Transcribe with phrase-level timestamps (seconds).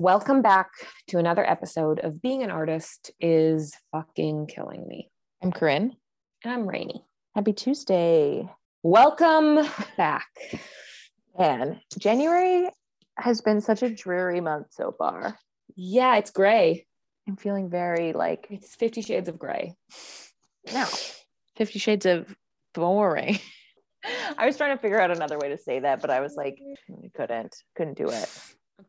[0.00, 0.70] Welcome back
[1.08, 5.10] to another episode of Being an Artist is Fucking Killing Me.
[5.42, 5.94] I'm Corinne.
[6.42, 7.04] And I'm Rainy.
[7.34, 8.48] Happy Tuesday.
[8.82, 9.58] Welcome
[9.98, 10.30] back.
[11.38, 12.70] Man, January
[13.18, 15.38] has been such a dreary month so far.
[15.76, 16.86] Yeah, it's gray.
[17.28, 19.74] I'm feeling very like It's 50 shades of gray.
[20.72, 20.86] no,
[21.58, 22.34] 50 shades of
[22.72, 23.38] boring.
[24.38, 26.56] I was trying to figure out another way to say that, but I was like,
[26.90, 28.30] mm, I couldn't, couldn't do it.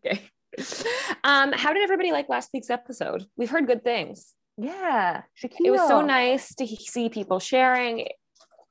[0.05, 0.21] Okay.
[1.23, 3.27] Um, how did everybody like last week's episode?
[3.37, 4.33] We've heard good things.
[4.57, 5.65] Yeah, Shaquille.
[5.65, 8.07] It was so nice to see people sharing.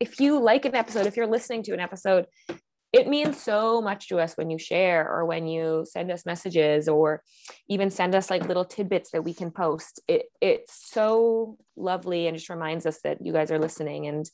[0.01, 2.27] If you like an episode, if you're listening to an episode,
[2.93, 6.89] it means so much to us when you share or when you send us messages
[6.89, 7.23] or
[7.69, 10.01] even send us like little tidbits that we can post.
[10.09, 14.09] It it's so lovely and just reminds us that you guys are listening.
[14.09, 14.29] And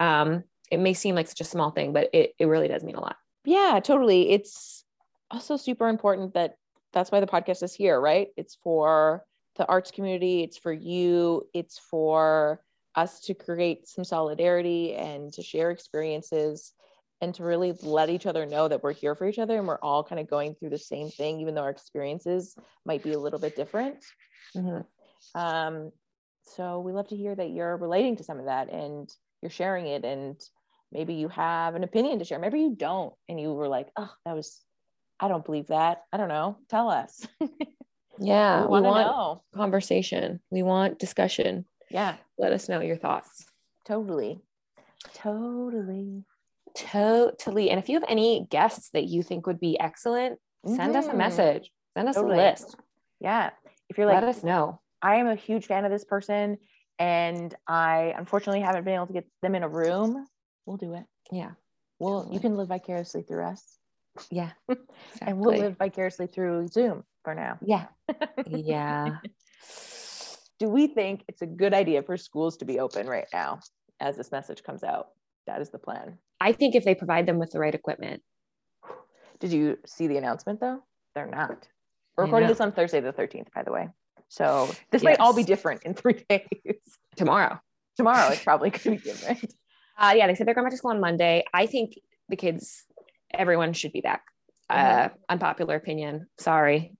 [0.00, 2.96] um, it may seem like such a small thing, but it, it really does mean
[2.96, 3.16] a lot.
[3.44, 4.30] Yeah, totally.
[4.30, 4.84] It's
[5.30, 6.54] also super important that
[6.92, 8.28] that's why the podcast is here, right?
[8.36, 9.24] It's for
[9.56, 12.60] the arts community, it's for you, it's for
[12.94, 16.72] us to create some solidarity and to share experiences
[17.20, 19.78] and to really let each other know that we're here for each other and we're
[19.78, 23.18] all kind of going through the same thing, even though our experiences might be a
[23.18, 23.96] little bit different.
[24.56, 25.40] Mm-hmm.
[25.40, 25.92] Um,
[26.44, 29.86] so we love to hear that you're relating to some of that and you're sharing
[29.86, 30.40] it and
[30.90, 34.10] maybe you have an opinion to share maybe you don't and you were like oh
[34.24, 34.60] that was
[35.22, 36.02] I don't believe that.
[36.12, 36.58] I don't know.
[36.68, 37.24] Tell us.
[38.18, 39.42] yeah, we, we want know.
[39.54, 40.40] conversation.
[40.50, 41.64] We want discussion.
[41.90, 42.16] Yeah.
[42.38, 43.46] Let us know your thoughts.
[43.86, 44.40] Totally.
[45.14, 46.24] Totally.
[46.74, 47.70] Totally.
[47.70, 50.96] And if you have any guests that you think would be excellent, send mm-hmm.
[50.96, 51.18] us a mm-hmm.
[51.18, 51.70] message.
[51.96, 52.34] Send us totally.
[52.38, 52.76] a list.
[53.20, 53.50] Yeah.
[53.88, 54.80] If you're like, let us know.
[55.00, 56.58] I am a huge fan of this person
[56.98, 60.26] and I unfortunately haven't been able to get them in a room.
[60.66, 61.04] We'll do it.
[61.30, 61.52] Yeah.
[62.00, 63.78] Well, you can live vicariously through us.
[64.30, 64.50] Yeah.
[64.68, 64.94] Exactly.
[65.22, 67.58] And we'll live vicariously through Zoom for now.
[67.60, 67.86] Yeah.
[68.46, 69.18] yeah.
[70.58, 73.60] Do we think it's a good idea for schools to be open right now
[74.00, 75.08] as this message comes out?
[75.46, 76.18] That is the plan.
[76.40, 78.22] I think if they provide them with the right equipment.
[79.40, 80.82] Did you see the announcement though?
[81.14, 81.68] They're not.
[82.16, 83.88] We're recording this on Thursday the 13th, by the way.
[84.28, 85.04] So this yes.
[85.04, 86.80] might all be different in three days.
[87.16, 87.60] Tomorrow.
[87.96, 89.54] Tomorrow it's probably going to be different.
[89.98, 91.44] Uh, yeah, they said they're going back to school on Monday.
[91.52, 92.84] I think the kids
[93.34, 94.24] everyone should be back.
[94.70, 95.06] Mm-hmm.
[95.06, 96.26] Uh, unpopular opinion.
[96.38, 96.94] Sorry.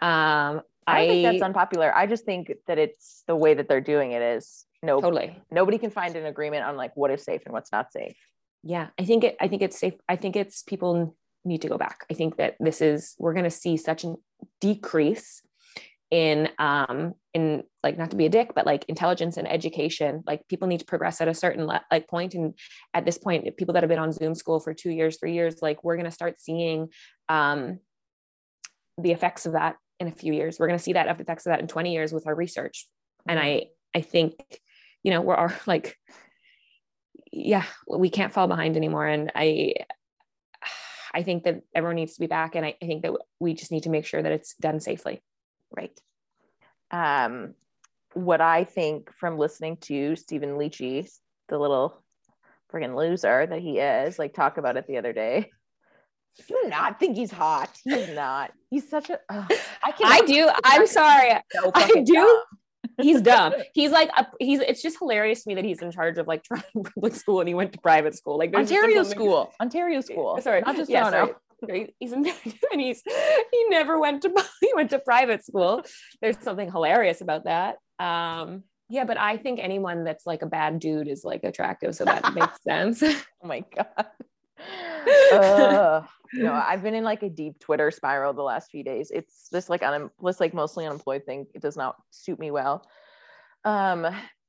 [0.00, 1.94] Um, I, I think that's unpopular.
[1.94, 5.78] I just think that it's the way that they're doing it is no totally nobody
[5.78, 8.16] can find an agreement on like what is safe and what's not safe.
[8.62, 9.36] Yeah, I think it.
[9.40, 9.94] I think it's safe.
[10.08, 12.04] I think it's people need to go back.
[12.10, 14.14] I think that this is we're going to see such a
[14.60, 15.42] decrease
[16.10, 20.46] in um in like not to be a dick but like intelligence and education like
[20.48, 22.54] people need to progress at a certain le- like point and
[22.94, 25.56] at this point people that have been on zoom school for two years three years
[25.62, 26.88] like we're going to start seeing
[27.28, 27.80] um
[28.98, 30.58] the effects of that in a few years.
[30.58, 32.86] We're going to see that effects of that in 20 years with our research.
[33.28, 34.34] And i i think
[35.02, 35.96] you know we're all like
[37.32, 39.06] yeah we can't fall behind anymore.
[39.06, 39.74] And i
[41.14, 42.54] i think that everyone needs to be back.
[42.54, 45.22] And I, I think that we just need to make sure that it's done safely
[45.74, 45.98] Right.
[46.90, 47.54] Um,
[48.14, 51.18] what I think from listening to Stephen Lecce,
[51.48, 52.02] the little
[52.72, 55.50] friggin' loser that he is, like talk about it the other day.
[56.48, 57.70] Do not think he's hot.
[57.84, 58.52] He's not.
[58.70, 59.18] He's such a.
[59.30, 59.46] Oh,
[59.82, 60.06] I can.
[60.06, 60.50] I do.
[60.64, 61.32] I'm sorry.
[61.50, 62.14] So I do.
[62.14, 62.42] Dumb.
[63.00, 63.54] He's dumb.
[63.72, 64.60] He's like a, he's.
[64.60, 66.62] It's just hilarious to me that he's in charge of like trying
[66.94, 68.36] public school and he went to private school.
[68.36, 69.52] Like Ontario school.
[69.60, 70.38] Ontario school.
[70.42, 71.32] Sorry, not just yeah, sorry
[71.98, 72.26] he's in
[72.72, 75.82] and he's he never went to he went to private school.
[76.20, 77.76] There's something hilarious about that.
[77.98, 82.04] Um yeah but i think anyone that's like a bad dude is like attractive so
[82.04, 83.02] that makes sense.
[83.02, 84.06] Oh my god.
[85.32, 86.02] Uh,
[86.32, 89.10] you know i've been in like a deep twitter spiral the last few days.
[89.10, 91.46] It's this like un- this like mostly unemployed thing.
[91.54, 92.86] It does not suit me well.
[93.64, 94.06] Um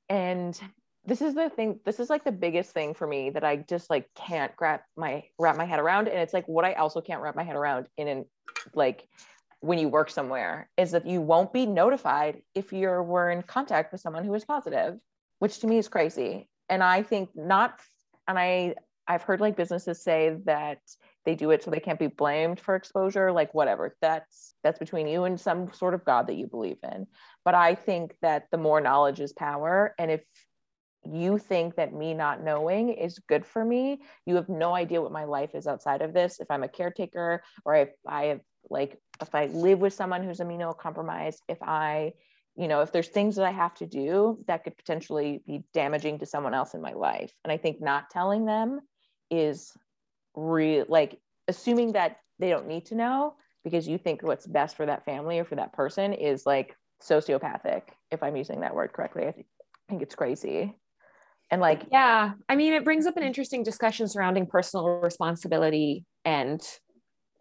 [0.10, 0.60] and
[1.08, 3.90] this is the thing this is like the biggest thing for me that i just
[3.90, 6.08] like can't grab my wrap my head around.
[6.08, 8.26] And it's like what i also can't wrap my head around in an
[8.76, 9.08] like
[9.62, 13.92] when you work somewhere is that you won't be notified if you were in contact
[13.92, 14.98] with someone who is positive
[15.40, 16.50] which to me is crazy.
[16.70, 17.80] And i think not
[18.28, 18.76] and i
[19.08, 20.80] i've heard like businesses say that
[21.24, 23.96] they do it so they can't be blamed for exposure like whatever.
[24.02, 27.08] That's that's between you and some sort of god that you believe in.
[27.46, 30.22] But i think that the more knowledge is power and if
[31.04, 35.12] you think that me not knowing is good for me you have no idea what
[35.12, 36.40] my life is outside of this.
[36.40, 40.40] If i'm a caretaker or if i have like if i live with someone who's
[40.40, 42.14] immunocompromised if i
[42.56, 46.20] you know if there's things that i have to do that could potentially be damaging
[46.20, 47.32] to someone else in my life.
[47.44, 48.82] And i think not telling them
[49.30, 49.72] is
[50.36, 54.86] real like assuming that they don't need to know because you think what's best for
[54.86, 59.28] that family or for that person is like sociopathic if i'm using that word correctly.
[59.28, 59.48] I think,
[59.88, 60.76] I think it's crazy
[61.50, 66.62] and like yeah i mean it brings up an interesting discussion surrounding personal responsibility and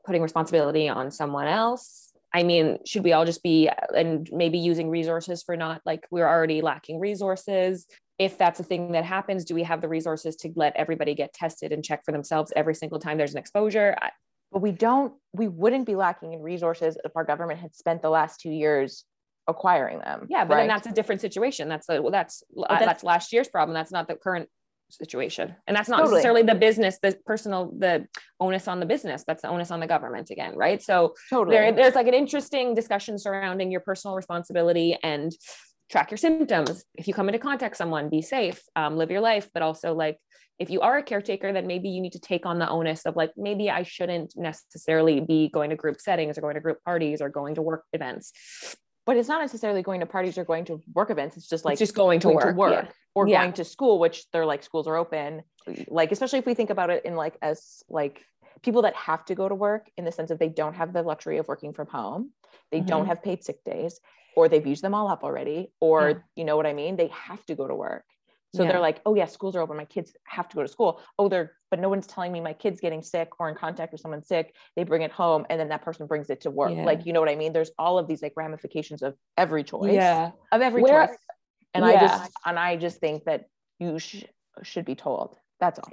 [0.07, 2.13] putting responsibility on someone else.
[2.33, 6.29] I mean should we all just be and maybe using resources for not like we're
[6.29, 7.87] already lacking resources.
[8.19, 11.35] If that's a thing that happens do we have the resources to let everybody get
[11.35, 13.97] tested and check for themselves every single time there's an exposure?
[14.53, 18.11] But we don't we wouldn't be lacking in resources if our government had spent the
[18.11, 19.05] last two years
[19.49, 20.27] acquiring them.
[20.29, 20.61] Yeah, but right?
[20.63, 21.69] then that's a different situation.
[21.69, 23.75] That's a, well, that's, that's, that's last year's problem.
[23.75, 24.49] That's not the current
[24.91, 26.15] situation, and that's not totally.
[26.15, 28.07] necessarily the business, the personal, the
[28.39, 29.25] onus on the business.
[29.27, 30.83] That's the onus on the government again, right?
[30.83, 31.57] So totally.
[31.57, 35.33] there, there's like an interesting discussion surrounding your personal responsibility and
[35.91, 36.85] track your symptoms.
[36.95, 40.19] If you come into contact someone, be safe, um, live your life, but also like
[40.59, 43.15] if you are a caretaker, then maybe you need to take on the onus of
[43.15, 47.21] like, maybe I shouldn't necessarily be going to group settings or going to group parties
[47.21, 48.33] or going to work events
[49.07, 51.37] but it's not necessarily going to parties or going to work events.
[51.37, 52.93] It's just like it's just going to going work, to work yeah.
[53.15, 53.43] or yeah.
[53.43, 55.43] going to school, which they're like schools are open.
[55.89, 58.23] Like especially if we think about it in like as like
[58.63, 61.03] people that have to go to work in the sense of they don't have the
[61.03, 62.33] luxury of working from home,
[62.73, 62.89] they mm-hmm.
[62.89, 64.01] don't have paid sick days,
[64.35, 66.17] or they've used them all up already, or yeah.
[66.35, 66.97] you know what I mean.
[66.97, 68.05] They have to go to work.
[68.55, 68.73] So yeah.
[68.73, 69.77] they're like, oh yeah, schools are open.
[69.77, 71.01] My kids have to go to school.
[71.19, 74.01] Oh, they're, but no one's telling me my kid's getting sick or in contact with
[74.01, 74.55] someone sick.
[74.77, 76.73] They bring it home and then that person brings it to work.
[76.75, 76.85] Yeah.
[76.85, 77.53] Like, you know what I mean?
[77.53, 79.93] There's all of these like ramifications of every choice.
[79.93, 80.31] Yeah.
[80.53, 81.17] Of every Where, choice.
[81.75, 81.91] And yeah.
[81.91, 83.47] I just, and I just think that
[83.79, 84.25] you sh-
[84.63, 85.37] should be told.
[85.61, 85.91] That's all.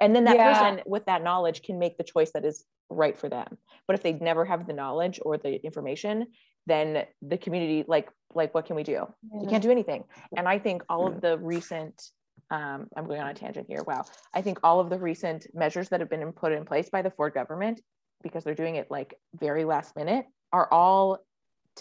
[0.00, 3.28] And then that person with that knowledge can make the choice that is right for
[3.28, 3.56] them.
[3.86, 6.26] But if they never have the knowledge or the information,
[6.66, 9.06] then the community like like what can we do?
[9.32, 9.42] Yeah.
[9.42, 10.04] you can't do anything.
[10.36, 12.02] And i think all of the recent
[12.50, 13.82] um, i'm going on a tangent here.
[13.82, 14.04] Wow.
[14.34, 17.10] I think all of the recent measures that have been put in place by the
[17.10, 17.80] ford government
[18.22, 21.18] because they're doing it like very last minute are all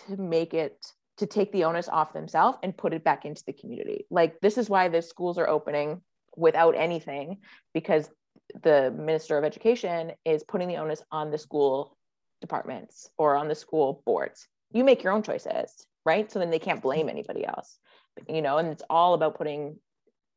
[0.08, 0.86] to make it
[1.18, 4.06] to take the onus off themselves and put it back into the community.
[4.10, 6.02] Like this is why the schools are opening
[6.36, 7.38] without anything
[7.74, 8.10] because
[8.64, 11.98] the minister of education is putting the onus on the school
[12.42, 16.60] departments or on the school boards you make your own choices right so then they
[16.60, 17.78] can't blame anybody else
[18.28, 19.78] you know and it's all about putting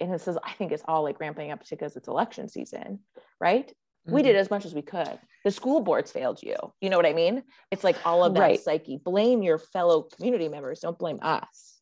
[0.00, 3.00] and this is, i think it's all like ramping up because it's election season
[3.40, 4.14] right mm-hmm.
[4.14, 4.40] we did mm-hmm.
[4.40, 7.43] as much as we could the school boards failed you you know what i mean
[7.70, 8.61] it's like all of that right.
[8.61, 11.79] psyche blame your fellow community members don't blame us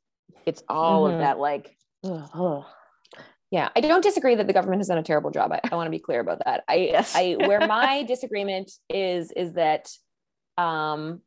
[0.47, 1.15] it's all mm-hmm.
[1.15, 2.65] of that like ugh, ugh.
[3.53, 5.53] Yeah, I don't disagree that the government has done a terrible job.
[5.53, 6.65] I, I want to be clear about that.
[6.69, 7.15] I, yes.
[7.15, 9.89] I where my disagreement is is that
[10.59, 11.23] um,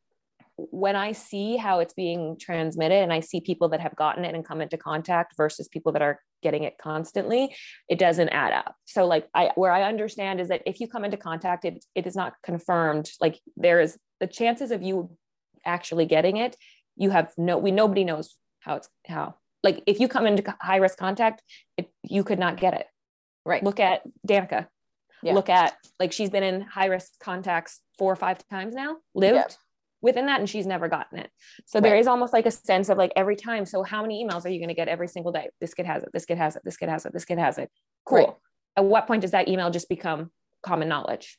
[0.72, 4.36] when I see how it's being transmitted and I see people that have gotten it
[4.36, 7.56] and come into contact versus people that are getting it constantly,
[7.90, 8.76] it doesn't add up.
[8.86, 12.08] So like I where I understand is that if you come into contact, it it
[12.08, 13.12] is not confirmed.
[13.22, 15.16] Like there is the chances of you
[15.66, 16.56] actually getting it,
[16.96, 19.36] you have no we nobody knows how it's how.
[19.64, 21.42] Like if you come into high risk contact,
[21.78, 22.88] it, you could not get it.
[23.46, 23.64] Right.
[23.64, 24.68] Look at Danica.
[25.22, 25.34] Yeah.
[25.34, 29.36] Look at like she's been in high risk contacts four or five times now, lived.
[29.36, 29.56] Yeah
[30.02, 31.30] within that and she's never gotten it
[31.66, 31.84] so right.
[31.84, 34.50] there is almost like a sense of like every time so how many emails are
[34.50, 36.62] you going to get every single day this kid has it this kid has it
[36.64, 37.70] this kid has it this kid has it
[38.06, 38.34] cool right.
[38.78, 40.32] at what point does that email just become
[40.62, 41.38] common knowledge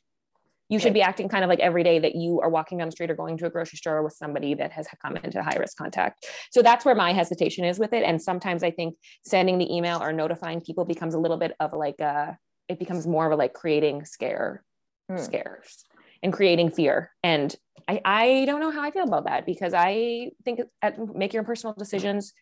[0.71, 2.93] you should be acting kind of like every day that you are walking down the
[2.93, 5.75] street or going to a grocery store with somebody that has come into high risk
[5.75, 6.25] contact.
[6.49, 8.03] So that's where my hesitation is with it.
[8.03, 11.73] And sometimes I think sending the email or notifying people becomes a little bit of
[11.73, 12.37] like a,
[12.69, 14.63] it becomes more of a like creating scare,
[15.09, 15.17] hmm.
[15.17, 15.83] scares
[16.23, 17.11] and creating fear.
[17.23, 17.55] And
[17.87, 21.43] I, I don't know how I feel about that because I think at, make your
[21.43, 22.33] personal decisions,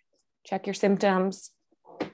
[0.45, 1.51] check your symptoms.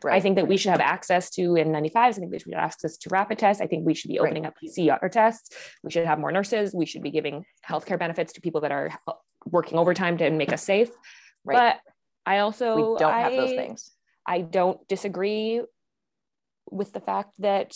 [0.03, 0.15] Right.
[0.15, 1.95] I think that we should have access to N95s.
[1.95, 3.61] I think we should have access to rapid tests.
[3.61, 4.49] I think we should be opening right.
[4.49, 5.55] up PCR tests.
[5.83, 6.73] We should have more nurses.
[6.73, 8.91] We should be giving healthcare benefits to people that are
[9.45, 10.89] working overtime to make us safe.
[11.43, 11.55] Right.
[11.55, 11.93] But
[12.25, 13.91] I also we don't I, have those things.
[14.25, 15.61] I don't disagree
[16.71, 17.75] with the fact that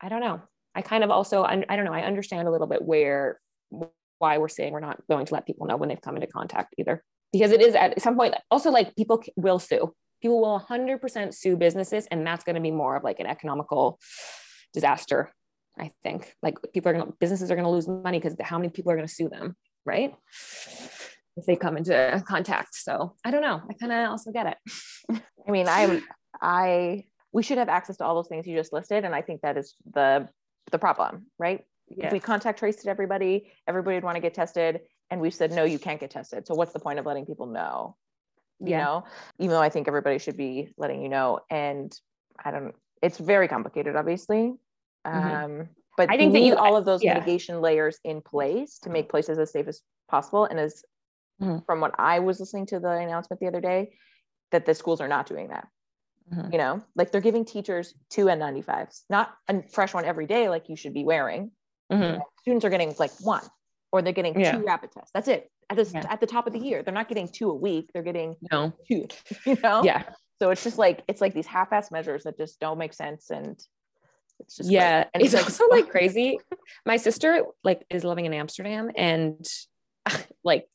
[0.00, 0.42] I don't know.
[0.76, 1.92] I kind of also I, I don't know.
[1.92, 3.40] I understand a little bit where
[4.18, 6.74] why we're saying we're not going to let people know when they've come into contact
[6.78, 7.02] either.
[7.32, 9.94] Because it is at some point also like people will sue.
[10.22, 13.98] People will 100% sue businesses and that's going to be more of like an economical
[14.72, 15.32] disaster
[15.78, 16.34] i think.
[16.42, 18.92] Like people are going to businesses are going to lose money because how many people
[18.92, 20.14] are going to sue them right?
[21.36, 22.74] If they come into contact.
[22.74, 23.62] So i don't know.
[23.68, 25.22] I kind of also get it.
[25.46, 26.02] I mean i'm
[26.42, 29.40] i we should have access to all those things you just listed and i think
[29.42, 30.28] that is the
[30.70, 32.06] the problem right yeah.
[32.06, 34.80] if we contact traced everybody, everybody would want to get tested.
[35.10, 36.46] And we said, no, you can't get tested.
[36.46, 37.96] So what's the point of letting people know?
[38.58, 38.84] You yeah.
[38.84, 39.04] know,
[39.38, 41.40] even though I think everybody should be letting you know.
[41.50, 41.96] And
[42.44, 44.54] I don't, it's very complicated, obviously.
[45.06, 45.34] Mm-hmm.
[45.60, 47.14] Um, but I think that you- all of those yeah.
[47.14, 50.44] mitigation layers in place to make places as safe as possible.
[50.44, 50.82] And as
[51.40, 51.66] Mhm.
[51.66, 53.98] from what I was listening to the announcement the other day,
[54.52, 55.68] that the schools are not doing that.
[56.32, 56.52] Mhm.
[56.52, 60.68] You know, like they're giving teachers two N95s, not a fresh one every day, like
[60.68, 61.52] you should be wearing.
[61.92, 62.20] Mhm.
[62.40, 63.42] Students are getting like one,
[63.92, 64.52] or they're getting Yeah.
[64.52, 65.10] two rapid tests.
[65.14, 65.50] That's it.
[65.70, 66.04] At this Yeah.
[66.08, 67.90] at the top of the year, they're not getting two a week.
[67.92, 68.72] They're getting No.
[68.88, 69.06] two.
[69.46, 69.82] You know.
[69.84, 70.02] Yeah.
[70.40, 73.58] So it's just like it's like these half-ass measures that just don't make sense, and
[74.40, 75.04] it's just yeah.
[75.14, 76.38] And it's like also like crazy
[76.84, 79.46] my sister like is living in amsterdam and
[80.44, 80.68] like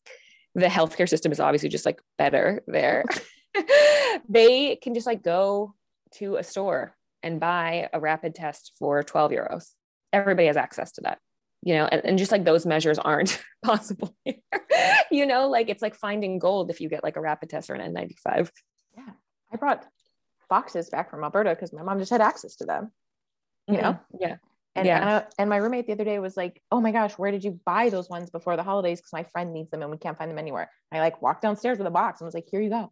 [0.56, 3.04] the healthcare system is obviously just like better there
[4.30, 5.74] they can just like go
[6.14, 9.72] to a store and buy a rapid test for 12 euros
[10.14, 11.20] everybody has access to that
[11.62, 14.36] you know and, and just like those measures aren't possible here.
[15.12, 17.76] you know like it's like finding gold if you get like a rapid test or
[17.76, 18.50] an n95
[18.98, 19.14] yeah,
[19.54, 19.86] I brought
[20.50, 22.92] boxes back from Alberta because my mom just had access to them.
[23.68, 23.84] You mm-hmm.
[23.84, 24.36] know, yeah
[24.76, 25.02] and Yeah.
[25.02, 27.60] Anna, and my roommate the other day was like, "Oh my gosh, where did you
[27.66, 29.00] buy those ones before the holidays?
[29.00, 31.78] Because my friend needs them and we can't find them anywhere." I like walked downstairs
[31.78, 32.92] with a box and was like, "Here you go.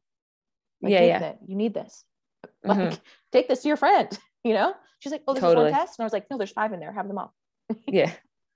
[0.81, 1.33] Like, Yeah, yeah.
[1.45, 2.03] You need this.
[2.63, 2.99] Like, Mhm.
[3.31, 4.09] take this to your friend."
[4.45, 5.67] You know, she's like, "Oh, this Totally.
[5.67, 6.93] is one test," and I was like, "No, there's five in there.
[6.93, 7.33] Have them all.
[7.87, 8.11] yeah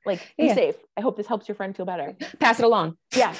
[0.06, 0.56] Like, be Yeah.
[0.56, 0.76] safe.
[0.96, 3.36] I hope this helps your friend feel better." pass it along Yeah,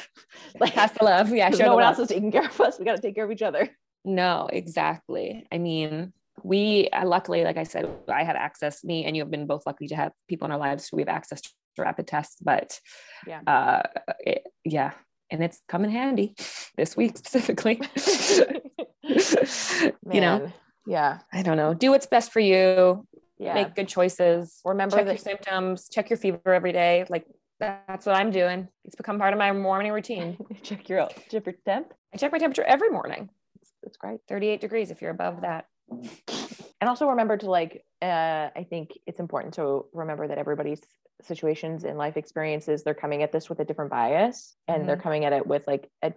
[0.60, 1.50] like pass the love Yeah.
[1.52, 1.92] show no one love.
[1.98, 2.78] else is taking care of us.
[2.80, 3.70] We got to take care of each other.
[4.04, 5.48] No, exactly.
[5.54, 6.12] I mean,
[6.44, 8.84] we uh, luckily, like I said, I had access.
[8.84, 11.04] Me and you have been both lucky to have people in our lives who we
[11.04, 12.36] have access to rapid tests.
[12.42, 12.78] But
[13.26, 13.40] Yeah.
[13.48, 13.84] uh,
[14.20, 14.92] it, yeah,
[15.34, 16.36] and it's come in handy
[16.78, 17.82] this week specifically.
[19.04, 20.52] you know,
[20.86, 21.20] Yeah.
[21.34, 21.74] I don't know.
[21.74, 23.06] Do what's best for you.
[23.40, 23.56] Yeah.
[23.56, 24.62] Make good choices.
[24.64, 25.90] Remember check your symptoms.
[25.90, 27.06] Check your fever every day.
[27.10, 27.26] Like
[27.60, 28.68] that's what I'm doing.
[28.86, 30.38] It's become part of my morning routine.
[30.64, 31.94] check your check your temp.
[32.14, 33.30] I check my temperature every morning.
[33.82, 34.20] That's great.
[34.30, 35.66] 38 degrees if you're above that.
[35.90, 40.82] And also remember to like uh I think it's important to remember that everybody's
[41.22, 45.26] situations and life experiences they're coming at this with a different bias and they're coming
[45.26, 46.12] at it with like a,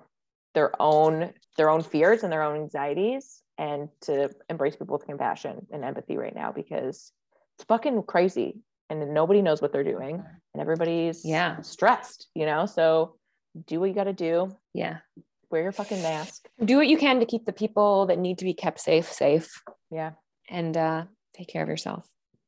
[0.54, 5.66] their own their own fears and their own anxieties and to embrace people with compassion
[5.70, 7.12] and empathy right now because
[7.56, 8.58] it's fucking crazy
[8.90, 10.22] and nobody knows what they're doing
[10.54, 11.60] and everybody's Yeah.
[11.60, 12.66] stressed you know?
[12.66, 13.16] So
[13.66, 14.54] do what you got to do.
[14.74, 14.98] Yeah.
[15.50, 16.48] wear your fucking mask.
[16.64, 19.62] Do what you can to keep the people that need to be kept safe safe.
[19.90, 20.12] Yeah.
[20.50, 22.06] And uh, take care of yourself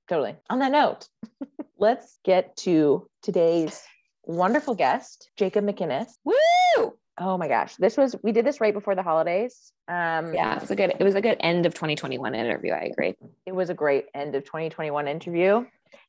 [0.08, 0.36] totally.
[0.50, 1.08] On that note
[1.78, 3.82] let's get to today's
[4.24, 6.94] wonderful guest Jacob McInnes woo!
[7.20, 7.74] Oh my gosh.
[7.76, 9.72] This was we did this right before the holidays.
[9.88, 12.72] Um yeah it was a good it was a good end of 2021 interview.
[12.72, 13.14] I agree.
[13.46, 15.64] It was a great end of 2021 interview.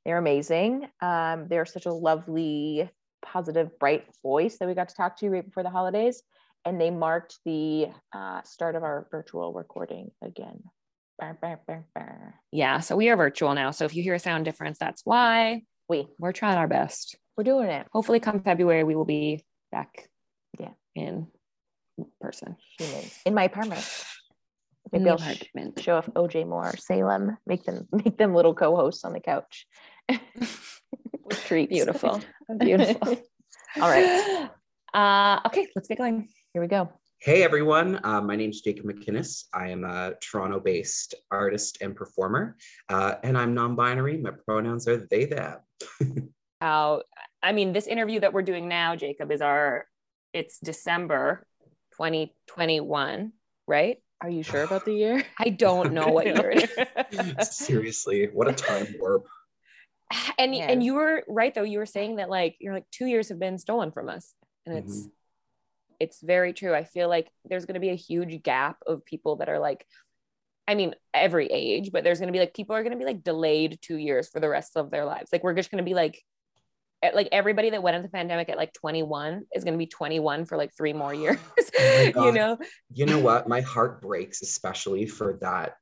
[0.05, 0.87] They're amazing.
[1.01, 2.89] Um they're such a lovely
[3.21, 6.21] positive bright voice that we got to talk to right before the holidays.
[6.65, 10.61] And they marked the uh, start of our virtual recording again
[11.19, 11.55] Bah, bah,
[11.95, 12.01] bah.
[12.51, 15.63] yeah so we are virtual now so if you hear a sound difference that's why
[15.89, 17.15] we we're trying our best.
[17.35, 17.87] We're doing it.
[17.91, 20.07] Hopefully come february we will be back
[20.59, 20.69] Yeah.
[20.95, 21.27] in
[22.21, 22.55] person.
[23.25, 23.83] In my apartment.
[24.91, 25.79] Maybe i'll apartment.
[25.81, 29.65] show off oj moore salem make them make them little co-hosts on the couch.
[30.09, 31.69] With treats.
[31.71, 32.21] Beautiful.
[32.59, 33.17] Beautiful.
[33.81, 34.49] All right.
[34.91, 36.27] Uh okay let's get going.
[36.53, 36.89] Here we go
[37.21, 39.43] Hey everyone, uh, my name is Jacob McInnes.
[39.53, 42.55] I am a Toronto based artist and performer,
[42.87, 44.15] uh, and I'm non binary.
[44.15, 45.57] My pronouns are they, them.
[46.61, 47.01] how
[47.43, 49.85] I mean this interview that we're doing now, Jacob, is our
[50.31, 51.45] it's December
[51.97, 53.33] 2021,
[53.67, 53.97] right?
[54.21, 56.69] are you sure about the year I don't know what year it
[57.11, 57.49] is.
[57.51, 59.25] Seriously, what a time warp.
[60.37, 60.71] And Yeah.
[60.71, 61.63] and you were right though.
[61.63, 64.33] You were saying that like you're like two years have been stolen from us.
[64.65, 65.09] And it's
[65.99, 66.73] it's very true.
[66.73, 69.85] I feel like there's gonna be a huge gap of people that are like
[70.67, 73.79] I mean, every age, but there's gonna be like people are gonna be like delayed
[73.81, 75.29] two years for the rest of their lives.
[75.31, 76.23] Like we're just gonna be like
[77.13, 80.45] like everybody that went into the pandemic at like 21 is going to be 21
[80.45, 81.39] for like three more years
[81.79, 82.57] oh my you know
[82.93, 83.47] You know what?
[83.47, 85.75] My heart breaks, especially for that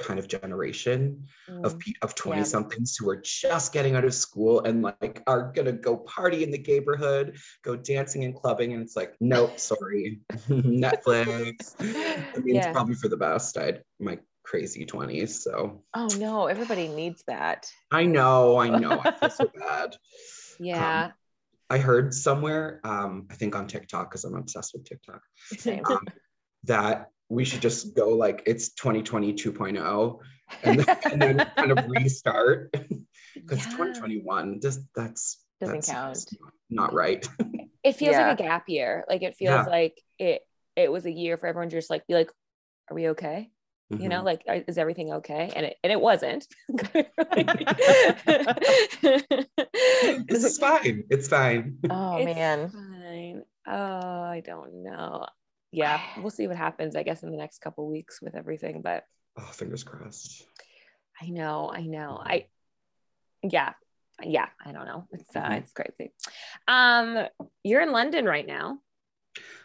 [0.00, 1.26] kind of generation
[1.64, 5.72] of of 20 somethings who are just getting out of school and like are gonna
[5.72, 11.74] go party in the neighborhood, go dancing and clubbing, and it's like, nope, sorry, Netflix.
[11.80, 12.66] I mean, Yeah.
[12.66, 13.56] it's probably for the best.
[13.56, 19.00] I had my crazy 20s, so oh no everybody needs that I know, I know,
[19.04, 19.96] I feel so bad.
[20.58, 21.12] yeah
[21.68, 25.22] I heard somewhere, um, I think on TikTok, because I'm obsessed with TikTok,
[25.88, 26.04] um,
[26.64, 30.18] that we should just go like it's 2020 2.0
[30.64, 32.72] and then, and then kind of restart
[33.34, 33.70] because Yeah.
[33.70, 36.14] 2021 just that's Doesn't that's count.
[36.14, 36.36] just
[36.68, 37.26] not right.
[37.84, 38.28] it feels Yeah.
[38.28, 39.70] like a gap year like it feels Yeah.
[39.70, 40.42] like it
[40.76, 42.30] it was a year for everyone to just like be like
[42.90, 43.50] are we okay
[43.90, 44.24] you know Mhm.
[44.24, 46.46] like is everything okay and it and it wasn't
[50.28, 51.04] this is fine.
[51.10, 51.78] It's fine.
[51.88, 52.68] Oh It's man.
[52.70, 53.42] fine.
[53.66, 55.26] Oh, I don't know.
[55.72, 58.82] Yeah, we'll see what happens, I guess, in the next couple weeks with everything.
[58.82, 59.04] But
[59.36, 60.44] Oh, fingers crossed.
[61.20, 62.20] I know, I know.
[62.22, 62.46] I
[63.42, 63.72] yeah,
[64.22, 65.06] yeah, I don't know.
[65.12, 65.58] It's uh Mhm.
[65.58, 66.12] it's crazy.
[66.68, 67.26] Um,
[67.62, 68.78] you're in London right now.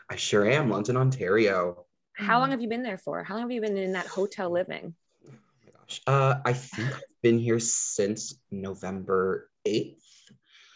[0.09, 0.69] I sure am.
[0.69, 1.85] London, Ontario.
[2.13, 2.39] How Mm.
[2.41, 3.24] long have you been there for?
[3.24, 4.95] How long have you been in that hotel living?
[5.27, 6.01] Oh my gosh.
[6.07, 10.03] Uh, I think I've been here since November 8th.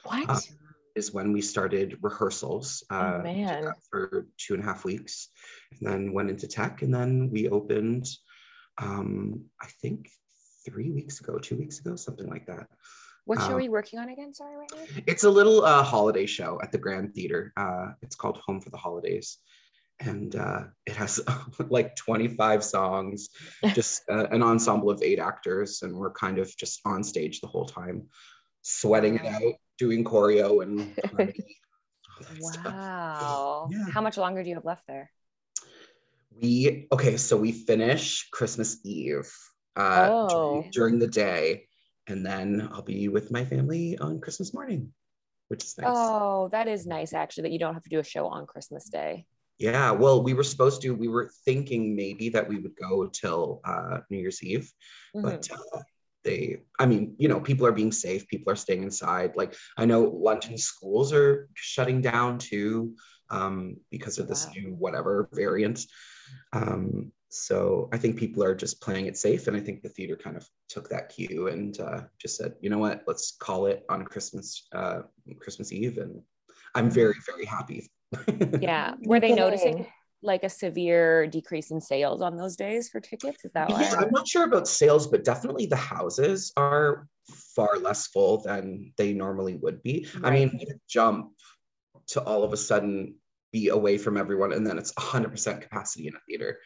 [0.03, 0.29] What?
[0.29, 0.39] Uh,
[0.95, 2.83] is when we started rehearsals.
[2.89, 3.65] Uh, did man.
[3.65, 5.29] that For two and a half weeks,
[5.71, 8.07] and then went into tech, and then we opened.
[8.77, 10.09] Um, I think
[10.65, 12.67] three weeks ago, two weeks ago, something like that.
[13.25, 14.33] What show Um, are you working on again?
[14.33, 15.01] Sorry, right now.
[15.05, 17.53] It's a little uh, holiday show at the Grand Theater.
[17.57, 19.37] Uh, it's called Home for the Holidays.
[19.99, 21.19] And uh, it has
[21.69, 23.29] like 25 songs,
[23.75, 25.81] just uh, an ensemble of eight actors.
[25.83, 28.07] And we're kind of just on stage the whole time,
[28.61, 31.57] sweating it out, doing choreo and harmony,
[32.09, 32.73] all that stuff.
[32.73, 33.69] Wow.
[33.71, 33.85] Yeah.
[33.93, 35.11] How much longer do you have left there?
[36.41, 39.29] We, okay, so we finish Christmas Eve
[39.75, 40.27] uh, Oh.
[40.29, 41.65] during, during the day.
[42.07, 44.91] And then I'll be with my family on Christmas morning,
[45.49, 45.87] which is nice.
[45.87, 48.85] Oh, that is nice actually that you don't have to do a show on Christmas
[48.85, 49.25] Day.
[49.59, 53.61] Yeah, well, we were supposed to, we were thinking maybe that we would go till
[53.65, 54.71] uh, New Year's Eve,
[55.13, 55.53] but Mm-hmm.
[55.53, 55.81] uh,
[56.23, 59.33] they, I mean, you know, people are being safe, people are staying inside.
[59.35, 62.95] Like, I know London schools are shutting down too
[63.29, 64.53] um, because of this Wow.
[64.55, 65.85] new whatever variant.
[66.53, 69.47] Um, so I think people are just playing it safe.
[69.47, 72.69] And I think the theater kind of took that cue and uh, just said, you
[72.69, 75.01] know what, let's call it on Christmas, uh,
[75.39, 75.99] Christmas Eve.
[75.99, 76.21] And
[76.75, 77.89] I'm very, very happy.
[78.61, 78.95] Yeah.
[79.03, 79.85] Were they noticing
[80.21, 83.45] like a severe decrease in sales on those days for tickets?
[83.45, 83.81] Is that why?
[83.81, 87.07] Yeah, I'm not sure about sales, but definitely the houses are
[87.55, 90.07] far less full than they normally would be.
[90.23, 91.31] I mean, jump
[92.07, 93.15] to all of a sudden
[93.51, 96.59] be away from everyone, and then it's 100% capacity in a theater,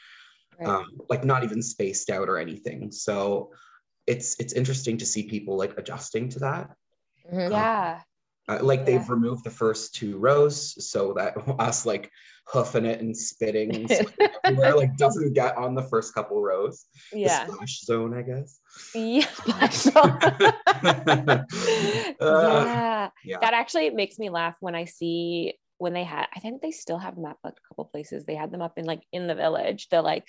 [0.59, 0.67] Right.
[0.69, 2.91] um, like not even spaced out or anything.
[2.91, 3.51] So
[4.05, 6.75] it's it's interesting to see people like adjusting to that.
[7.31, 7.51] Mhm.
[7.51, 8.01] yeah.
[8.49, 12.11] Uh, like they've removed the first two rows so that us like
[12.45, 16.85] hoofing it and spitting and sweating everywhere like doesn't get on the first couple rows.
[17.13, 17.45] Yeah.
[17.45, 18.59] The splash zone, I guess.
[18.93, 19.27] Yeah.
[22.19, 23.09] Uh, yeah.
[23.25, 23.37] yeah.
[23.39, 26.97] That actually makes me laugh when I see when they had, I think they still
[26.97, 28.25] have them up at a couple places.
[28.25, 30.27] They had them up in like in the village, the like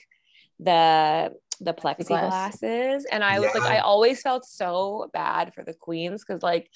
[0.59, 2.31] the the Plexiglass.
[2.31, 3.03] plexiglasses.
[3.11, 6.69] And I was like, I always felt so bad for the queens because like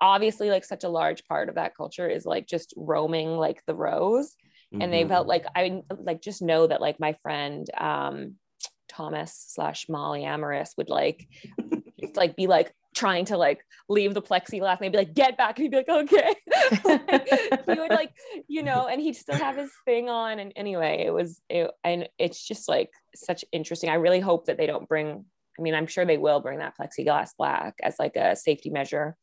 [0.00, 3.74] obviously like such a large part of that culture is like just roaming like the
[3.74, 4.34] rows.
[4.70, 8.34] And they felt like I like just know that like my friend um
[8.86, 11.26] Thomas slash Molly Amaris would like
[11.98, 15.38] just like be like trying to like leave the plexiglass and they'd be like get
[15.38, 16.34] back and he'd be like okay.
[16.84, 18.12] Like, he would like
[18.46, 20.38] you know and he'd still have his thing on.
[20.38, 23.88] And anyway it was it, and it's just like such interesting.
[23.88, 25.24] I really hope that they don't bring
[25.58, 29.16] I mean I'm sure they will bring that plexiglass black as like a safety measure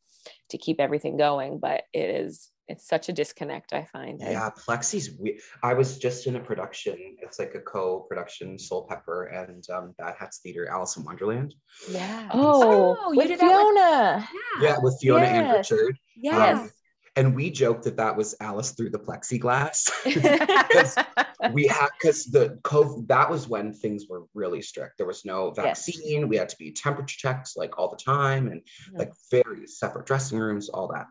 [0.50, 5.16] to keep everything going but it is it's such a disconnect I find Yeah, Plexi's.
[5.20, 6.96] We- I was just in a production.
[7.22, 11.54] It's like a co-production, Soulpepper and um, Bad Hats Theater, Alice in Wonderland.
[11.88, 14.28] yeah Oh, Oh, you with did that with- Fiona.
[14.60, 15.96] Yeah, with Fiona and Richard.
[16.16, 16.70] yes Um,
[17.16, 19.90] and we joked that that was Alice through the plexiglass.
[20.04, 20.96] Because
[21.52, 24.98] we had because the COVID that was when things were really strict.
[24.98, 25.86] There was no Yes.
[25.86, 26.28] vaccine.
[26.28, 28.60] We had to be temperature checked like all the time, and
[28.92, 28.98] Yeah.
[29.00, 31.06] like very separate dressing rooms, all that.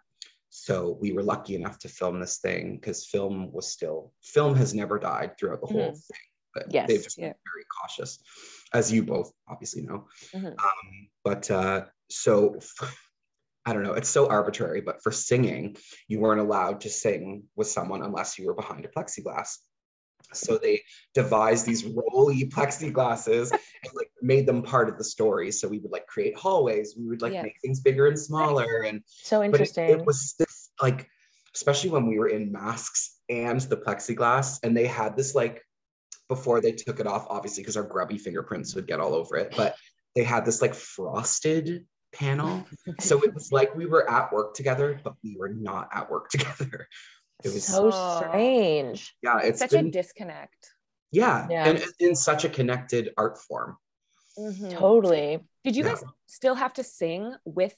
[0.49, 4.73] So we were lucky enough to film this thing because film was still film has
[4.73, 6.25] never died throughout the whole thing.
[6.53, 6.87] But Yes.
[6.87, 7.29] they've just Yeah.
[7.29, 8.19] been very cautious,
[8.73, 10.07] as you both obviously know.
[10.33, 10.55] Mhm.
[10.57, 12.57] Um, but uh, so
[13.65, 15.75] I don't know, it's so arbitrary, but for singing,
[16.07, 19.57] you weren't allowed to sing with someone unless you were behind a plexiglass.
[20.33, 20.81] So they
[21.13, 25.51] devised these rolly plexiglasses and like made them part of the story.
[25.51, 27.43] So we would like create hallways, we would like Yeah.
[27.43, 28.83] make things bigger and smaller.
[28.87, 29.89] And So but it, interesting.
[29.89, 31.07] it was this, like,
[31.53, 35.63] especially when we were in masks and the plexiglass, and they had this like
[36.27, 39.53] before they took it off, obviously, because our grubby fingerprints would get all over it,
[39.55, 39.75] but
[40.15, 42.65] they had this like frosted panel.
[42.99, 46.29] so it was like we were at work together, but we were not at work
[46.35, 46.87] together.
[47.43, 49.15] It was so strange.
[49.21, 50.71] yeah, it's such been, a disconnect
[51.11, 51.67] yeah, Yeah.
[51.69, 53.77] and in such a connected art form.
[54.37, 54.71] Mhm.
[54.71, 55.39] Totally.
[55.63, 55.91] Did you Yeah.
[55.95, 57.75] guys still have to sing with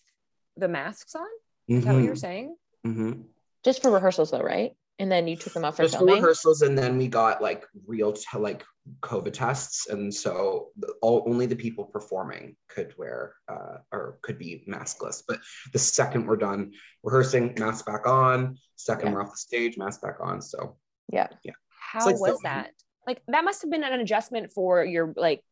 [0.55, 1.27] the masks on?
[1.67, 2.57] Is that what you're Mhm, saying?
[2.85, 3.25] mhm.
[3.63, 4.75] Just for rehearsals though, right?
[4.99, 6.15] And then you took them off for just filming.
[6.15, 8.63] rehearsals, and then we got like real t- like
[9.01, 14.39] COVID tests, and so the, all, only the people performing could wear uh, or could
[14.39, 15.21] be maskless.
[15.27, 15.39] But
[15.71, 16.71] the second we're done
[17.03, 18.57] rehearsing, mask back on.
[18.75, 19.13] Second Yeah.
[19.13, 20.41] we're off the stage, mask back on.
[20.41, 20.77] So
[21.13, 21.27] yeah.
[21.43, 21.53] Yeah.
[21.79, 22.43] How like was filming.
[22.43, 22.71] that?
[23.05, 25.43] Like that must have been an adjustment for your like.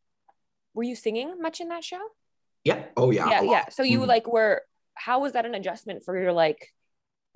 [0.74, 2.00] Were you singing much in that show?
[2.64, 4.06] yeah, oh yeah, yeah yeah so you Mhm.
[4.08, 4.60] like were
[4.94, 6.72] how was that an adjustment for your like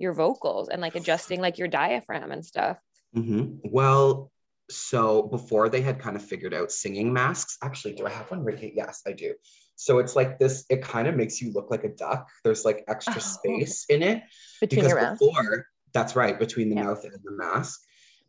[0.01, 2.77] your vocals and like adjusting like your diaphragm and stuff
[3.15, 3.59] Mhm.
[3.65, 4.31] Well,
[4.69, 8.41] so before they had kind of figured out singing masks, actually, do I have one,
[8.41, 8.71] Ricky?
[8.73, 9.33] Yes, I do.
[9.75, 12.29] So it's like this, it kind of makes you look like a duck.
[12.45, 13.19] There's like extra Oh.
[13.19, 14.23] space in it.
[14.61, 15.19] Between because your mouth.
[15.19, 16.83] before, that's right, between the Yeah.
[16.83, 17.81] mouth and the mask.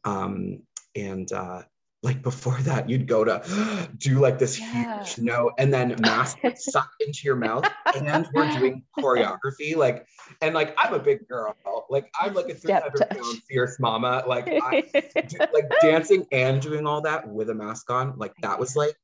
[0.03, 0.63] Um,
[0.97, 1.63] and uh,
[2.05, 4.99] like before that, you'd go to do like this Yeah.
[5.05, 7.65] huge no and then mask suck into your mouth.
[7.95, 9.77] And we're doing choreography.
[9.77, 10.07] Like,
[10.41, 11.55] and like, I'm a big girl.
[11.91, 13.11] Like, I'm like a Step 300 touch.
[13.19, 14.25] pound fierce mama.
[14.27, 14.83] Like, I,
[15.29, 18.97] do- like dancing and doing all that with a mask on like that was like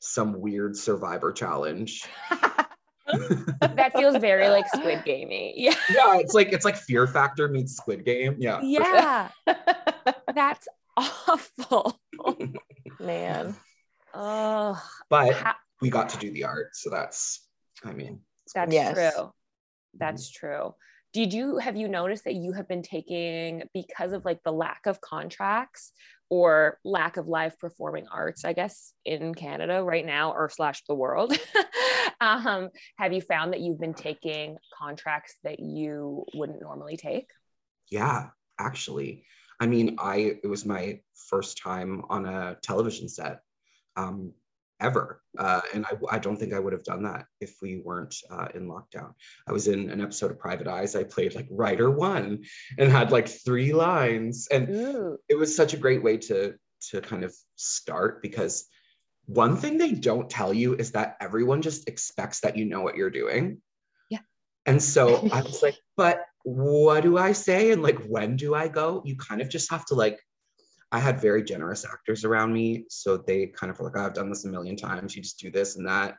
[0.00, 2.04] some weird survivor challenge
[3.08, 7.74] that feels very like squid gamey yeah yeah it's like it's like fear factor meets
[7.74, 9.28] squid game yeah yeah
[10.34, 12.00] that's awful.
[13.00, 13.54] Man.
[14.14, 17.46] oh but ha- we got to do the art so that's
[17.84, 18.20] i mean
[18.54, 18.94] that's Yes.
[18.94, 19.30] true.
[19.98, 20.74] That's true.
[21.12, 24.86] Did you have you noticed that you have been taking because of like the lack
[24.86, 25.92] of contracts
[26.30, 30.94] or lack of live performing arts i guess in canada right now or slash the
[30.94, 31.32] world
[32.20, 37.30] um, have you found that you've been taking contracts that you wouldn't normally take?
[37.90, 39.24] Yeah actually
[39.60, 43.40] i mean i it was my first time on a television set
[43.96, 44.32] um
[44.80, 48.14] ever uh, and I, I don't think i would have done that if we weren't
[48.30, 49.12] uh, in lockdown
[49.48, 52.44] i was in an episode of private eyes i played like writer one
[52.78, 55.18] and had like three lines and Ooh.
[55.28, 56.54] it was such a great way to
[56.90, 58.68] to kind of start because
[59.28, 62.96] one thing they don't tell you is that everyone just expects that you know what
[62.96, 63.60] you're doing.
[64.08, 64.20] Yeah.
[64.64, 66.22] And so I was like, but
[66.54, 67.72] what do I say?
[67.72, 69.02] And like, when do I go?
[69.04, 70.18] You kind of just have to like,
[70.90, 72.84] I had very generous actors around me.
[72.88, 75.14] So they kind of were like, "Oh, I've done this a million times.
[75.14, 76.16] You just do this and that.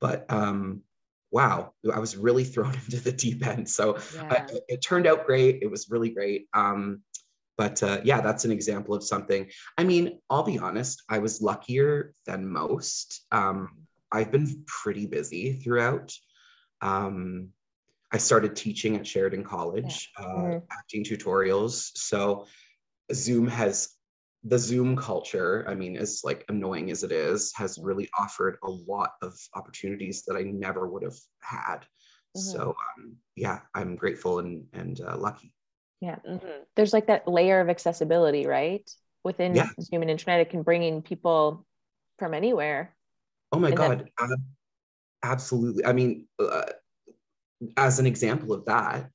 [0.00, 0.82] But um,
[1.30, 3.68] wow, I was really thrown into the deep end.
[3.68, 4.46] So Yeah.
[4.48, 5.58] I, it turned out great.
[5.62, 6.48] It was really great.
[6.54, 7.02] Um,
[7.58, 9.50] but uh, yeah, that's an example of something.
[9.76, 13.26] I mean, I'll be honest, I was luckier than most.
[13.30, 13.68] Um,
[14.10, 16.14] I've been pretty busy throughout.
[16.80, 17.50] Um,
[18.12, 20.66] I started teaching at Sheridan College, uh, Mhm.
[20.70, 21.90] acting tutorials.
[21.96, 22.46] So
[23.12, 23.96] Zoom has
[24.42, 28.70] the Zoom culture, I mean, as like annoying as it is, has really offered a
[28.70, 31.86] lot of opportunities that I never would have had.
[32.36, 35.52] So um, yeah, I'm grateful and and uh, lucky.
[36.02, 36.64] Mhm.
[36.76, 38.88] There's like that layer of accessibility, right?
[39.24, 39.68] Within Yeah.
[39.80, 41.66] Zoom and internet, it can bring in people
[42.18, 42.96] from anywhere.
[43.52, 44.40] Oh my And then- God,
[45.22, 45.84] absolutely.
[45.84, 46.70] I mean, uh,
[47.76, 49.08] as an example of that,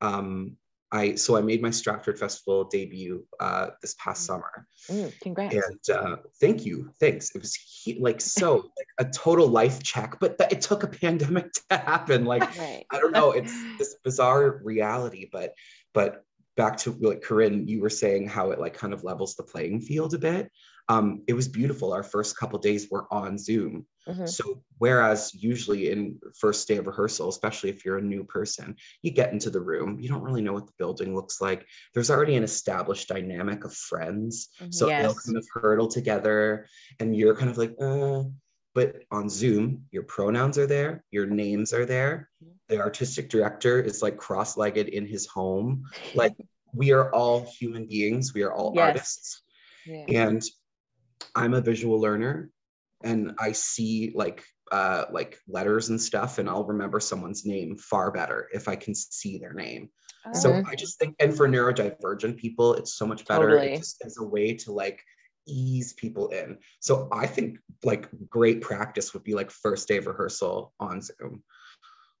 [0.00, 0.56] um,
[0.90, 5.54] I so I made my Stratford Festival debut uh, this past summer, Mm, congrats.
[5.54, 7.34] and uh, thank you, thanks.
[7.34, 10.88] It was he- like so like a total life check, but th- it took a
[10.88, 12.24] pandemic to happen.
[12.26, 15.54] Like right I don't know, it's this bizarre reality, but
[15.94, 16.24] but
[16.56, 19.80] back to like Corinne, you were saying how it like kind of levels the playing
[19.80, 20.50] field a bit.
[20.88, 21.92] Um, it was beautiful.
[21.92, 23.86] Our first couple days were on Zoom.
[24.08, 24.28] Mhm.
[24.28, 29.12] So whereas usually in first day of rehearsal, especially if you're a new person, you
[29.12, 31.64] get into the room, you don't really know what the building looks like.
[31.94, 34.48] There's already an established dynamic of friends.
[34.70, 35.24] So they'll Yes.
[35.24, 36.66] kind of hurdle together
[36.98, 38.24] and you're kind of like, uh,
[38.74, 42.28] but on Zoom, your pronouns are there, your names are there.
[42.68, 45.84] The artistic director is like cross-legged in his home.
[46.14, 46.34] Like
[46.74, 48.82] we are all human beings, we are all Yes.
[48.88, 49.42] artists
[49.86, 50.06] yeah.
[50.26, 50.42] and
[51.34, 52.50] i'm a visual learner
[53.04, 58.10] and i see like uh like letters and stuff and i'll remember someone's name far
[58.10, 59.88] better if i can see their name
[60.34, 60.66] so Mhm.
[60.66, 63.74] i just think and for neurodivergent people it's so much better Totally.
[63.74, 65.02] it just as a way to like
[65.46, 70.06] ease people in so i think like great practice would be like first day of
[70.06, 71.42] rehearsal on zoom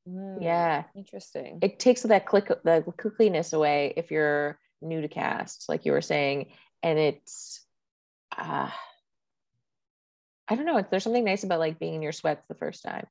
[0.08, 0.84] Mm, Yeah.
[0.96, 5.92] interesting It takes that click the clickiness away if you're new to cast, like you
[5.92, 6.52] were saying.
[6.82, 7.64] And it's
[8.36, 8.68] uh
[10.48, 10.84] I don't know.
[10.90, 13.06] There's something nice about like being in your sweats the first time.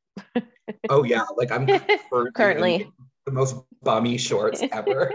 [0.89, 1.65] oh yeah like i'm
[2.12, 2.91] currently, Currently.
[3.26, 5.12] the most bummy shorts ever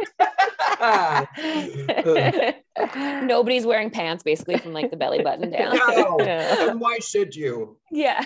[3.25, 6.71] nobody's wearing pants basically from like the belly button down no Yeah.
[6.71, 8.25] and why should you yeah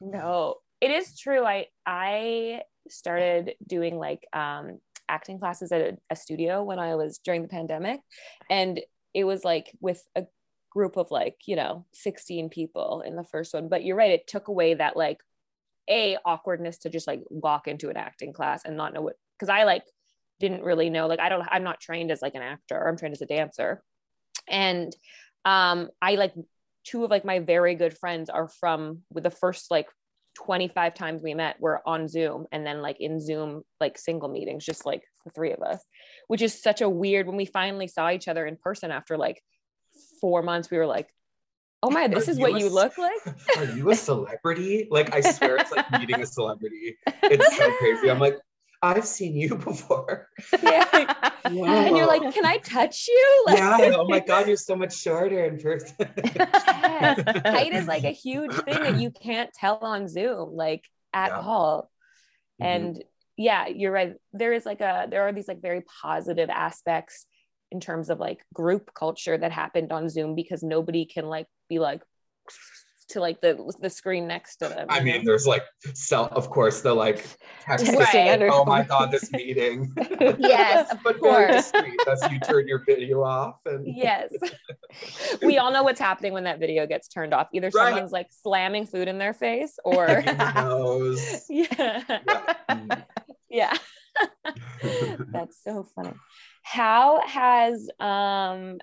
[0.00, 6.16] no it is true i i started doing like um acting classes at a, a
[6.16, 8.00] studio when I was during the pandemic.
[8.48, 8.80] And
[9.12, 10.24] it was like with a
[10.72, 13.68] group of like, you know, 16 people in the first one.
[13.68, 15.20] But you're right, it took away that like
[15.88, 19.48] a awkwardness to just like walk into an acting class and not know what because
[19.48, 19.84] I like
[20.38, 23.14] didn't really know like I don't I'm not trained as like an actor I'm trained
[23.14, 23.82] as a dancer
[24.48, 24.94] and
[25.44, 26.34] um I like
[26.84, 29.88] two of like my very good friends are from with the first like
[30.34, 34.64] 25 times we met were on Zoom and then like in Zoom like single meetings
[34.64, 35.80] just like the three of us
[36.28, 39.42] which is such a weird when we finally saw each other in person after like
[40.22, 41.12] 4 months we were like
[41.82, 43.20] oh my this is what a, you look like
[43.58, 48.10] are you a celebrity like i swear it's like meeting a celebrity it's so crazy
[48.10, 48.38] i'm like
[48.82, 50.28] I've seen you before.
[50.62, 51.14] Yeah.
[51.44, 53.44] And you're like, can I touch you?
[53.46, 53.94] Like, yeah.
[53.96, 55.96] Oh my God, you're so much shorter in person.
[56.24, 57.20] yes.
[57.44, 61.40] Height is like a huge thing that you can't tell on Zoom, like at yeah.
[61.40, 61.90] all.
[62.62, 62.64] Mm-hmm.
[62.64, 63.04] And
[63.36, 64.14] yeah, you're right.
[64.32, 67.26] There is like a, there are these like very positive aspects
[67.72, 71.78] in terms of like group culture that happened on Zoom because nobody can like be
[71.78, 72.02] like
[73.12, 74.86] to like the the screen next to them.
[74.88, 75.22] I mean, know?
[75.24, 77.26] there's like self, of course the like
[77.64, 77.98] texting.
[77.98, 78.42] Right.
[78.50, 79.92] Oh my god, this meeting.
[80.38, 82.00] yes, but very discreet.
[82.06, 84.32] That's you turn your video off and yes.
[85.42, 87.48] we all know what's happening when that video gets turned off.
[87.52, 87.88] Either right.
[87.88, 91.38] someone's like slamming food in their face or yeah.
[91.48, 92.02] Yeah.
[92.70, 93.04] Mm.
[93.50, 93.76] yeah.
[95.32, 96.14] That's so funny.
[96.62, 98.78] How has um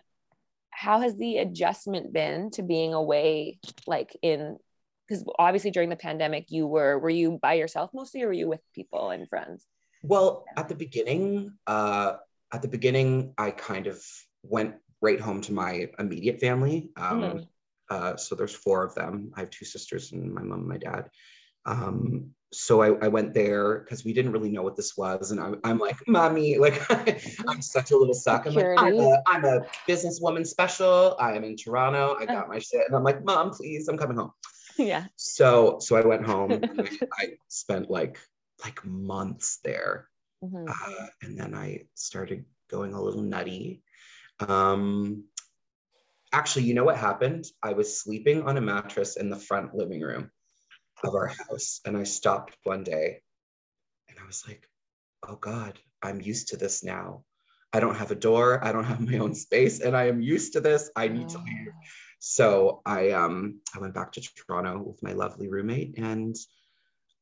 [0.70, 4.58] how has the adjustment been to being away like in
[5.08, 8.48] because obviously during the pandemic you were were you by yourself mostly or were you
[8.48, 9.66] with people and friends?
[10.04, 12.14] Well at the beginning uh
[12.52, 14.04] at the beginning i kind of
[14.42, 17.40] went right home to my immediate family um mm-hmm.
[17.90, 19.32] uh so there's four of them.
[19.36, 21.10] I have two sisters and my mom and my dad.
[21.66, 25.32] Um so I, I went there because we didn't really know what this was.
[25.32, 26.82] And I, I'm like, mommy, like
[27.48, 28.48] I'm such a little suck.
[28.48, 31.16] I'm like, I'm a, I'm a businesswoman special.
[31.20, 32.16] I am in Toronto.
[32.20, 32.82] I got my shit.
[32.88, 34.32] And I'm like, mom, please, I'm coming home.
[34.78, 35.08] Yeah.
[35.18, 36.88] So, so I went home I,
[37.20, 38.18] I spent like,
[38.64, 40.08] like months there.
[40.42, 40.70] Mm-hmm.
[40.70, 43.84] Uh, and then I started going a little nutty.
[44.40, 45.26] Um,
[46.32, 47.44] actually, you know what happened?
[47.62, 50.32] I was sleeping on a mattress in the front living room
[51.04, 51.82] of our house.
[51.86, 53.22] And I stopped one day
[54.10, 54.68] and I was like,
[55.28, 57.24] oh God, I'm used to this now.
[57.72, 60.54] I don't have a door, I don't have my own space, and I am used
[60.54, 60.90] to this.
[60.96, 61.34] I need oh.
[61.34, 61.74] to leave.
[62.20, 66.36] So I um I went back to Toronto with my lovely roommate and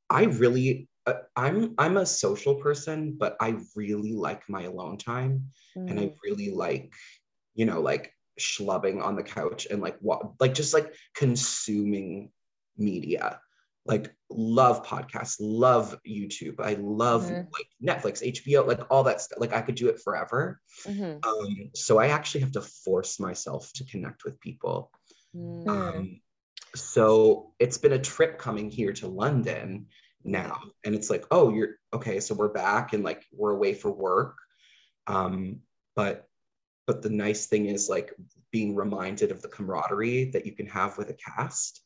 [0.09, 5.49] I really uh, I'm I'm a social person, but I really like my alone time
[5.77, 5.89] mm.
[5.89, 6.15] and I mm.
[6.23, 6.91] really like
[7.53, 12.31] you know like schlubbing on the couch and like what like just like consuming
[12.77, 13.39] media
[13.87, 16.59] like love podcasts, love YouTube.
[16.59, 17.47] I love mm-hmm.
[17.53, 19.39] like Netflix, HBO, like all that stuff.
[19.39, 20.59] Like I could do it forever.
[20.85, 21.27] Mm-hmm.
[21.27, 24.91] Um, so I actually have to force myself to connect with people.
[25.35, 25.69] Mm-hmm.
[25.69, 26.21] Um,
[26.75, 29.87] so it's been a trip coming here to London
[30.23, 32.19] now, and it's like, oh, you're okay.
[32.19, 34.35] So we're back and like we're away for work.
[35.07, 35.61] Um,
[35.95, 36.27] but
[36.85, 38.13] but the nice thing is like
[38.51, 41.81] being reminded of the camaraderie that you can have with a cast.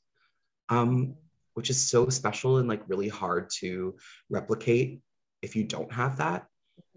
[0.69, 1.15] Um,
[1.53, 3.95] which is so special and like really hard to
[4.29, 5.01] replicate
[5.41, 6.45] if you don't have that.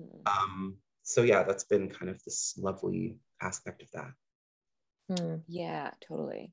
[0.00, 0.26] Mm-hmm.
[0.26, 4.12] Um, so yeah, that's been kind of this lovely aspect of that.
[5.08, 5.36] Hmm.
[5.46, 6.52] Yeah, totally.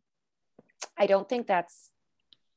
[0.97, 1.89] I don't think that's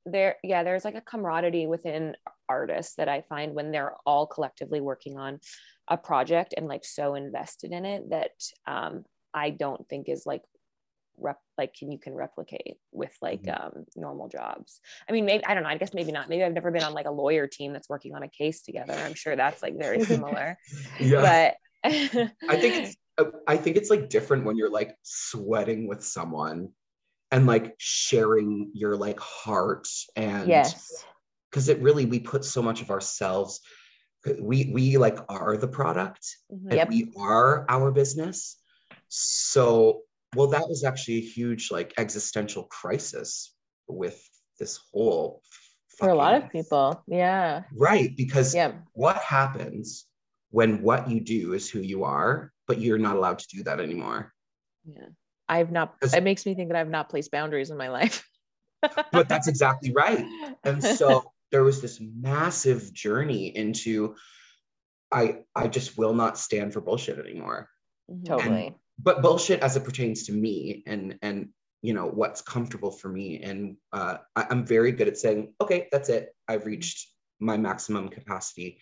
[0.05, 0.37] there.
[0.43, 2.17] Yeah, there's like a camaraderie within
[2.49, 5.41] artists that I find when they're all collectively working on
[5.89, 8.33] a project and like so invested in it that
[8.67, 10.43] um, I don't think is like
[11.19, 13.79] rep like can you can replicate with like mm-hmm.
[13.79, 14.81] um normal jobs?
[15.09, 16.29] I mean maybe i don't know i guess maybe not.
[16.29, 18.95] Maybe i've never been on like a lawyer team that's working on a case together.
[18.95, 20.59] I'm sure that's like very similar.
[21.01, 21.55] Yeah.
[21.83, 21.91] but
[22.49, 26.71] i think it's uh, i think it's like different when you're like sweating with someone
[27.31, 31.05] and like sharing your like heart and yes.
[31.51, 33.61] because it really we put so much of ourselves
[34.41, 36.79] we we like are the product mm-hmm.
[36.79, 38.57] and we are our business.
[39.09, 40.03] So
[40.35, 43.55] well that was actually a huge like existential crisis
[43.89, 44.23] with
[44.59, 45.43] this whole
[45.99, 47.63] for a lot of people yeah.
[47.77, 48.73] Right because yeah.
[48.93, 50.07] what happens
[50.51, 53.81] when what you do is who you are but you're not allowed to do that
[53.81, 54.33] anymore?
[54.87, 55.09] Yeah.
[55.49, 58.27] I've not it makes me think that i've not placed boundaries in my life.
[59.13, 60.27] But that's exactly right.
[60.63, 64.17] And so there was this massive journey into
[65.11, 67.71] i i just will not stand for bullshit anymore.
[68.11, 68.25] Mm-hmm.
[68.25, 71.49] Totally and but bullshit as it pertains to me and and
[71.83, 73.43] you know what's comfortable for me.
[73.43, 76.35] And uh, I, am very good at saying okay that's it.
[76.49, 78.81] I've reached my maximum capacity.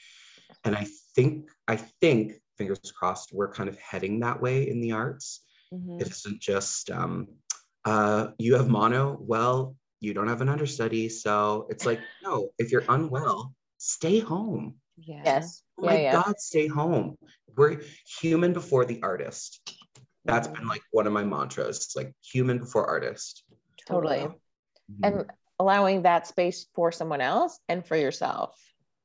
[0.64, 4.92] And i think i think fingers crossed we're kind of heading that way in the
[4.92, 5.40] arts.
[5.72, 6.00] Mhm.
[6.00, 7.28] it isn't just um
[7.86, 11.08] uh you have mono well you don't have an understudy.
[11.08, 14.74] So it's like no if you're unwell stay home.
[14.96, 15.22] Yeah.
[15.24, 15.62] Yes.
[15.78, 16.12] oh Yeah, my yeah.
[16.12, 17.16] god stay home.
[17.56, 17.82] We're
[18.20, 19.60] human before the artist
[20.24, 23.44] that's been like one of my mantras like human before artist
[23.86, 24.18] Totally.
[24.20, 24.36] Mhm.
[25.02, 28.56] And allowing that space for someone else and for yourself.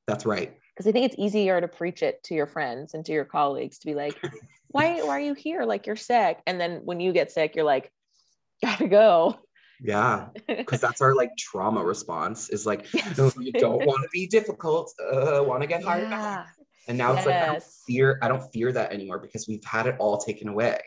[0.08, 3.12] that's right Because I think it's easier to preach it to your friends and to
[3.12, 4.20] your colleagues to be like,
[4.70, 5.64] why, why are you here?
[5.64, 6.40] Like you're sick.
[6.46, 7.92] And then when you get sick, you're like,
[8.64, 9.36] gotta go.
[9.82, 13.18] yeah because that's our like trauma response is like Yes.
[13.18, 16.46] no you don't want to be difficult uh want to get hired back yeah
[16.88, 19.86] and now it's like I don't fear i don't fear that anymore because we've had
[19.86, 20.80] it all taken away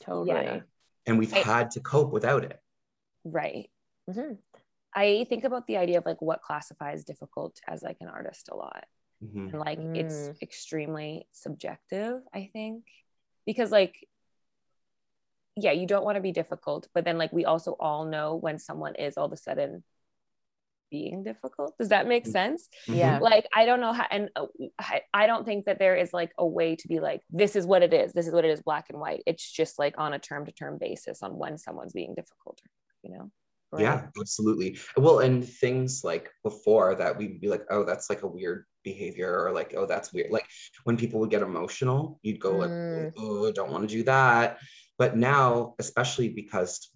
[0.00, 0.28] Totally.
[0.44, 0.60] Yeah.
[1.06, 2.58] and we've I- had to cope without it
[3.24, 3.70] right
[4.08, 4.38] Mhm.
[4.94, 8.56] i think about the idea of like what classifies difficult as like an artist a
[8.56, 8.84] lot
[9.22, 9.50] Mhm.
[9.50, 10.42] and like it's Mm.
[10.42, 12.84] extremely subjective i think
[13.46, 13.94] because like
[15.56, 18.58] yeah you don't want to be difficult but then like we also all know when
[18.58, 19.84] someone is all of a sudden
[20.90, 22.32] being difficult does that make Mhm.
[22.32, 23.18] sense Yeah.
[23.20, 24.46] like i don't know how and uh,
[24.78, 27.66] I, I don't think that there is like a way to be like this is
[27.66, 30.12] what it is this is what it is black and white it's just like on
[30.12, 32.60] a term to term basis on when someone's being difficult
[33.02, 33.30] you know
[33.72, 33.82] Right.
[33.82, 38.26] yeah absolutely well and things like before that we'd be like oh that's like a
[38.26, 40.46] weird behavior or like oh that's weird like
[40.82, 43.12] when people would get emotional you'd go like Mm.
[43.16, 44.58] oh don't want to do that
[44.98, 46.90] but now especially because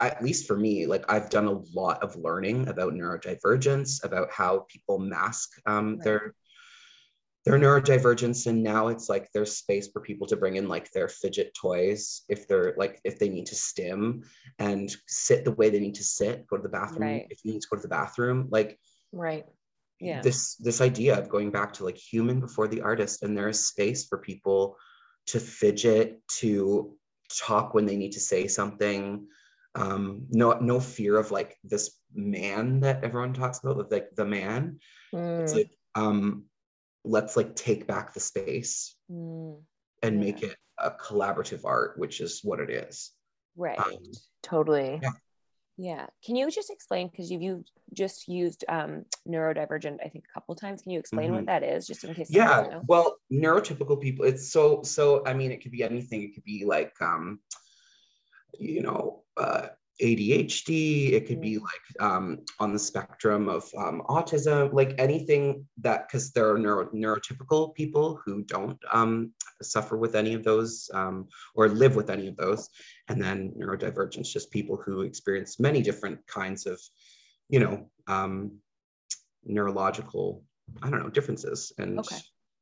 [0.00, 4.66] at least for me like i've done a lot of learning about neurodivergence about how
[4.68, 6.04] people mask um, Right.
[6.04, 6.34] their
[7.44, 11.08] their neurodivergence and now it's like there's space for people to bring in like their
[11.08, 14.22] fidget toys if they're like if they need to stim
[14.58, 17.26] and sit the way they need to sit go to the bathroom Right.
[17.30, 18.78] if you need to go to the bathroom like
[19.12, 19.44] Right.
[20.00, 20.20] Yeah.
[20.22, 23.66] this this idea of going back to like human before the artist and there is
[23.66, 24.76] space for people
[25.26, 26.96] to fidget to
[27.40, 29.26] talk when they need to say something
[29.74, 34.24] um no no fear of like this man that everyone talks about with like the
[34.24, 34.78] man
[35.14, 35.56] it's Mm.
[35.56, 36.44] like um
[37.04, 39.62] let's like take back the space Mm,
[40.02, 40.20] and Yeah.
[40.20, 43.12] make it a collaborative art which is what it is
[43.56, 43.98] right Um,
[44.42, 44.98] Totally.
[45.02, 45.12] Yeah.
[45.76, 50.54] yeah can you just explain because you've just used um neurodivergent i think a couple
[50.54, 52.82] times can you explain what that is just in case yeah know?
[52.88, 56.64] well neurotypical people it's so so i mean it could be anything it could be
[56.64, 57.38] like um
[58.58, 59.68] you know uh
[60.02, 66.08] ADHD, it could be like um, on the spectrum of um, autism, like anything that,
[66.08, 71.28] because there are neuro, neurotypical people who don't um, suffer with any of those um,
[71.54, 72.68] or live with any of those.
[73.08, 76.80] And then neurodivergence, just people who experience many different kinds of,
[77.48, 78.58] you know, um,
[79.44, 80.42] neurological,
[80.82, 81.72] I don't know, differences.
[81.78, 82.16] And Okay.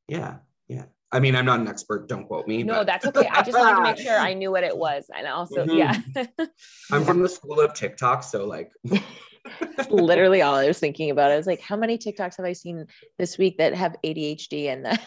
[0.08, 0.86] yeah, yeah.
[1.12, 2.62] I mean, I'm not an expert, don't quote me.
[2.62, 5.10] no but- that's okay i just wanted to make sure i knew what it was
[5.16, 5.78] and also Mhm.
[5.78, 6.24] yeah
[6.92, 8.70] I'm from the school of TikTok, so like,
[9.90, 11.30] literally all I was thinking about.
[11.30, 12.86] I was like, how many TikToks have I seen
[13.18, 15.00] this week that have ADHD and that?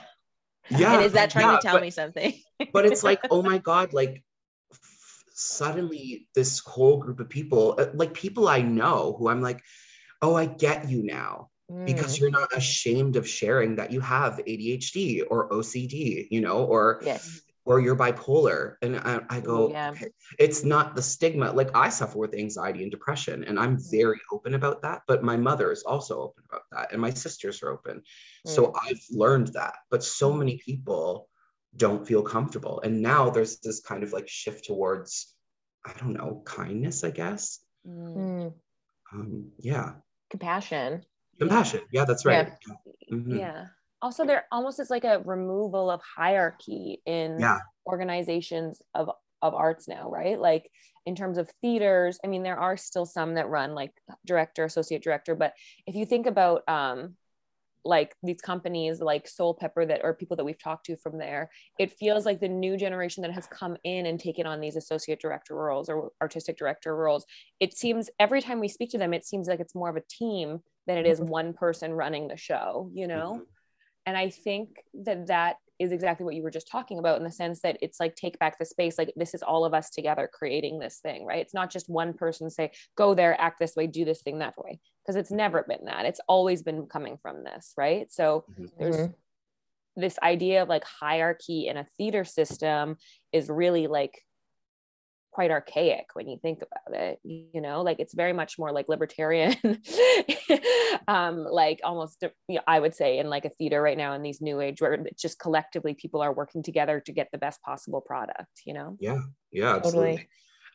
[0.69, 0.93] yeah.
[0.95, 2.33] and is that trying yeah, to tell but, me something?
[2.71, 4.23] But it's like, oh my god, like
[4.71, 9.61] f- suddenly this whole group of people, uh, like people I know, who I'm like,
[10.21, 11.49] oh, I get you now
[11.85, 16.65] because Mm, you're not ashamed of sharing that you have ADHD or OCD, you know,
[16.65, 17.41] or yes.
[17.65, 18.75] or you're bipolar.
[18.81, 19.91] And I, I go, Yeah.
[19.91, 20.07] okay,
[20.39, 21.51] it's not the stigma.
[21.51, 25.03] Like I suffer with anxiety and depression, and I'm very open about that.
[25.07, 28.01] But my mother is also open about that, and my sisters are open.
[28.45, 29.75] So I've learned that.
[29.89, 31.29] But so many people
[31.77, 32.81] don't feel comfortable.
[32.81, 35.35] And now there's this kind of like shift towards,
[35.85, 37.59] I don't know, kindness, I guess.
[37.87, 38.53] Mm, Mm,
[39.13, 39.95] Um, yeah.
[40.29, 41.05] compassion.
[41.39, 41.81] Compassion.
[41.91, 42.51] Yeah, that's right.
[42.67, 42.75] Yeah.
[43.11, 43.37] Mhm.
[43.39, 43.65] yeah
[44.01, 47.59] also there almost is like a removal of hierarchy in Yeah.
[47.85, 49.09] organizations of
[49.41, 50.69] of arts now right like
[51.05, 53.91] in terms of theaters i mean there are still some that run like
[54.25, 55.53] director associate director but
[55.85, 57.15] if you think about um
[57.85, 61.91] like these companies like Soulpepper that or people that we've talked to from there it
[61.91, 65.55] feels like the new generation that has come in and taken on these associate director
[65.55, 67.25] roles or artistic director roles
[67.59, 70.03] it seems every time we speak to them it seems like it's more of a
[70.09, 73.45] team than it is one person running the show you know Mhm.
[74.05, 77.31] and i think that that is exactly what you were just talking about in the
[77.31, 80.29] sense that it's like take back the space like this is all of us together
[80.31, 83.85] creating this thing right it's not just one person say go there act this way
[83.85, 87.43] do this thing that way because it's never been that it's always been coming from
[87.43, 88.69] this right so Mhm.
[88.79, 89.13] there's Mhm.
[89.95, 92.97] this idea of like hierarchy in a theater system
[93.31, 94.23] is really like
[95.33, 98.87] quite archaic when you think about it you know like it's very much more like
[98.87, 99.55] libertarian
[101.07, 104.21] um like almost you know, i would say in like a theater right now in
[104.21, 107.99] these new age where just collectively people are working together to get the best possible
[107.99, 108.95] product you know?
[108.99, 109.21] Yeah
[109.51, 110.27] yeah absolutely.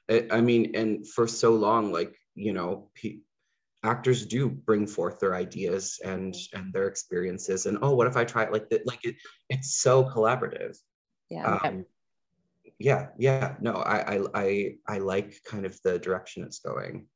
[0.08, 0.28] Totally.
[0.32, 3.20] I, I mean and for so long like you know pe-
[3.84, 8.24] actors do bring forth their ideas and and their experiences and oh what if i
[8.24, 9.14] try it like that like it
[9.50, 10.76] it's so collaborative.
[11.30, 11.86] Yeah um,
[12.78, 17.06] yeah yeah no I, I i i like kind of the direction it's going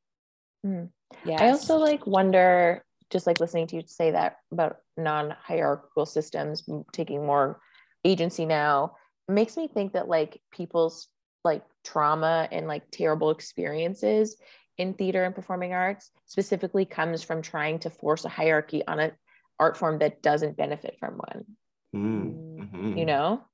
[0.67, 0.89] mm.
[1.25, 6.69] yeah i also like wonder just like listening to you say that about non-hierarchical systems
[6.93, 7.61] taking more
[8.05, 8.97] agency now
[9.29, 11.09] makes me think that like people's
[11.45, 14.37] like trauma and like terrible experiences
[14.79, 19.13] in theater and performing arts specifically comes from trying to force a hierarchy on an
[19.61, 21.45] art form that doesn't benefit from one
[21.95, 22.59] mm.
[22.59, 22.99] mm-hmm.
[22.99, 23.45] you know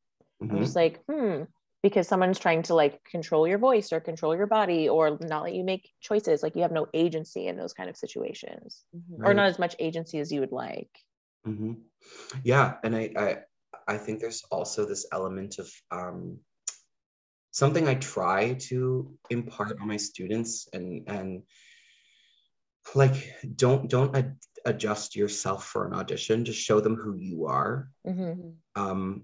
[0.42, 0.54] mm-hmm.
[0.54, 1.42] i'm just like hmm
[1.82, 5.54] because someone's trying to like control your voice or control your body or not let
[5.54, 9.22] you make choices like you have no agency in those kind of situations mm-hmm.
[9.22, 9.30] right.
[9.30, 10.90] or not as much agency as you would like
[11.46, 11.74] mm-hmm.
[12.42, 13.36] yeah and I, I
[13.86, 16.38] i think there's also this element of um
[17.52, 21.42] something i try to impart on my students and and
[22.94, 27.90] like don't don't ad- adjust yourself for an audition just show them who you are
[28.06, 28.50] mm-hmm.
[28.74, 29.22] um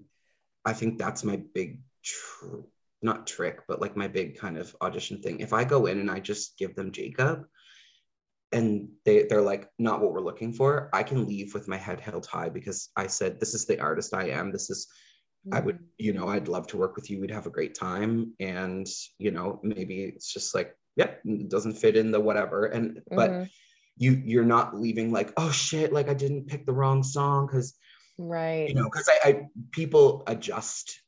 [0.63, 2.67] i think that's my big tr-
[3.01, 5.39] not trick, but like my big kind of audition thing.
[5.39, 7.45] If I go in and I just give them Jacob
[8.51, 11.99] and they, they're like, not what we're looking for, I can leave with my head
[11.99, 14.51] held high because I said, this is the artist I am.
[14.51, 14.87] This is,
[15.51, 15.85] I would, mm-hmm.
[15.99, 17.19] you know, I'd love to work with you.
[17.19, 18.33] We'd have a great time.
[18.39, 18.87] And,
[19.19, 22.65] you know, maybe it's just like, yep, yeah, it doesn't fit in the whatever.
[22.65, 23.43] And, but mm-hmm.
[23.97, 27.47] you, you're not leaving like, oh shit, like I didn't pick the wrong song.
[27.47, 27.75] Cause,
[28.17, 28.67] right.
[28.67, 29.41] You know, cause I, I
[29.71, 30.99] people adjust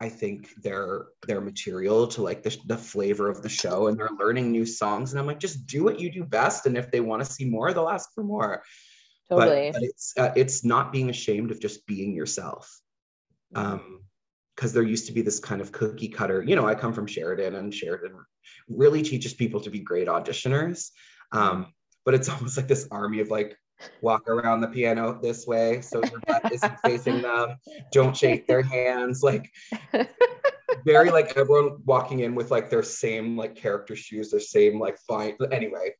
[0.00, 4.08] I think their their material to like the, the flavor of the show and they're
[4.18, 7.00] learning new songs and I'm like just do what you do best and if they
[7.00, 8.62] want to see more they'll ask for more.
[9.28, 9.72] Totally.
[9.72, 12.80] but, but it's uh, it's not being ashamed of just being yourself.
[13.54, 14.02] Um
[14.54, 17.06] because there used to be this kind of cookie cutter you know I come from
[17.06, 18.14] Sheridan and Sheridan
[18.68, 20.90] really teaches people to be great auditioners.
[21.32, 21.72] Um
[22.04, 23.58] but it's almost like this army of like
[24.00, 27.56] walk around the piano this way so your butt isn't facing them
[27.92, 29.50] don't shake their hands like
[30.84, 34.98] very like everyone walking in with like their same like character shoes their same like
[35.06, 35.90] fine anyway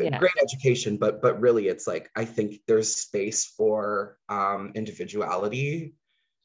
[0.00, 0.18] yeah.
[0.18, 5.94] great education but but really it's like i think there's space for um individuality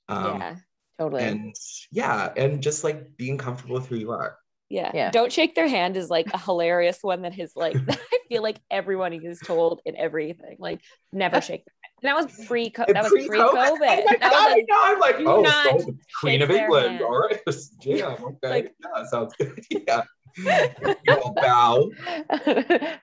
[0.09, 0.55] um yeah
[0.99, 1.55] totally and
[1.91, 4.37] yeah and just like being comfortable with who you are
[4.69, 4.91] yeah.
[4.93, 5.11] yeah.
[5.11, 7.97] Don't shake their hand is like a hilarious one that has like I
[8.27, 10.57] feel like everyone is told in everything.
[10.59, 11.65] Like never shake
[12.01, 12.27] their hand.
[12.27, 13.49] that was pre that was pre COVID.
[13.49, 16.99] Oh that God, was like, I'm like, oh, so Queen of England.
[16.99, 17.03] Hand.
[17.03, 17.39] All right.
[17.81, 18.49] Yeah, okay.
[18.49, 19.59] Like, yeah, sounds good.
[19.69, 20.03] Yeah.
[20.37, 21.89] you will bow.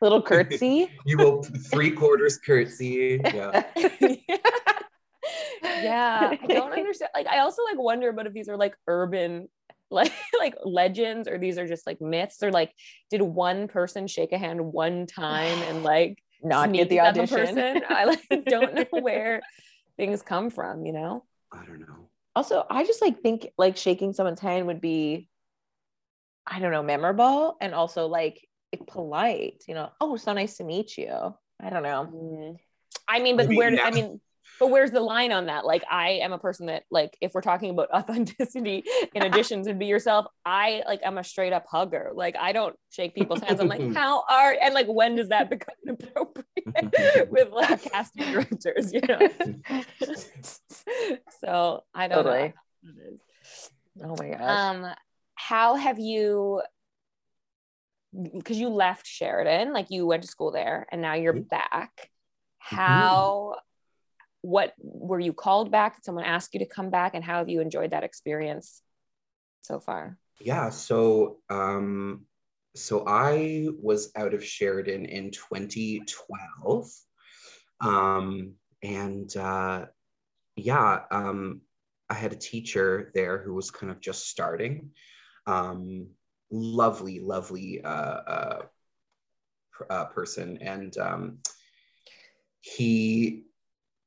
[0.00, 0.88] Little curtsy.
[1.04, 3.20] you will three quarters curtsy.
[3.24, 3.64] Yeah.
[5.62, 6.36] yeah.
[6.40, 7.10] I don't understand.
[7.14, 9.48] Like I also like wonder about if these are like urban
[9.94, 12.72] like like legends or these are just like myths or like
[13.10, 17.38] did one person shake a hand one time and like not get the audition.
[17.38, 17.82] person?
[17.88, 19.40] I like don't know where
[19.96, 21.24] things come from you know?
[21.52, 22.08] I don't know.
[22.36, 25.28] Also i just like think like shaking someone's hand would be
[26.46, 28.46] i don't know memorable and also like
[28.88, 29.90] polite you know?
[30.00, 31.34] Oh so nice to meet you.
[31.62, 32.08] I don't know.
[32.12, 32.56] Mm.
[33.08, 33.84] i mean but I mean, where yeah.
[33.84, 34.20] i mean
[34.60, 35.64] but where's the line on that?
[35.64, 38.84] Like i am a person that like if we're talking about authenticity
[39.14, 42.12] in addition to be yourself i like i'm a straight up hugger.
[42.14, 43.60] Like i don't shake people's hands.
[43.60, 48.92] I'm like how are and like when does that become appropriate with like casting directors
[48.92, 49.28] you know?
[51.40, 52.54] So i don't totally.
[53.96, 54.40] know oh my gosh.
[54.40, 54.86] Um
[55.34, 56.62] how have you
[58.32, 61.48] because you left sheridan like you went to school there and now you're mm-hmm.
[61.48, 62.10] back.
[62.70, 62.76] Mm-hmm.
[64.44, 65.96] What were you called back?
[65.96, 67.14] Did someone ask you to come back?
[67.14, 68.82] And how have you enjoyed that experience
[69.62, 70.18] so far?
[70.38, 72.26] Yeah, so um,
[72.76, 76.90] so I was out of Sheridan in 2012.
[77.80, 79.86] Um, and uh,
[80.56, 81.62] yeah, um,
[82.10, 84.90] I had a teacher there who was kind of just starting.
[85.46, 86.08] Um,
[86.50, 88.62] lovely, lovely uh, uh,
[89.88, 90.58] uh, person.
[90.60, 91.38] And um,
[92.60, 93.44] he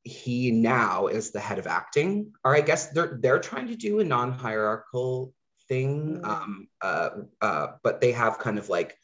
[0.07, 3.99] he now is the head of acting, or I guess they're they're trying to do
[3.99, 5.33] a non-hierarchical
[5.67, 6.27] thing, mm.
[6.27, 7.09] um, uh,
[7.41, 8.97] uh, but they have kind of like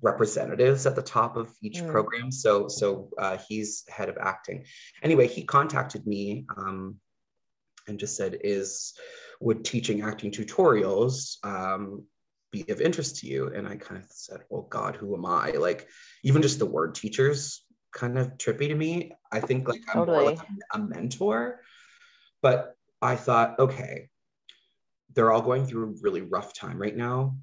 [0.00, 1.90] representatives at the top of each mm.
[1.90, 2.32] program.
[2.32, 4.64] So so uh, he's head of acting.
[5.02, 6.96] Anyway, he contacted me um,
[7.86, 8.94] and just said, "Is
[9.40, 12.04] would teaching acting tutorials um,
[12.50, 15.26] be be of interest to you and i kind of said well god who am
[15.26, 15.86] i like
[16.22, 20.16] even just the word teachers kind of trippy to me i think like i'm Totally.
[20.16, 21.60] more like a, a mentor
[22.42, 24.08] but i thought okay
[25.14, 27.36] they're all going through a really rough time right now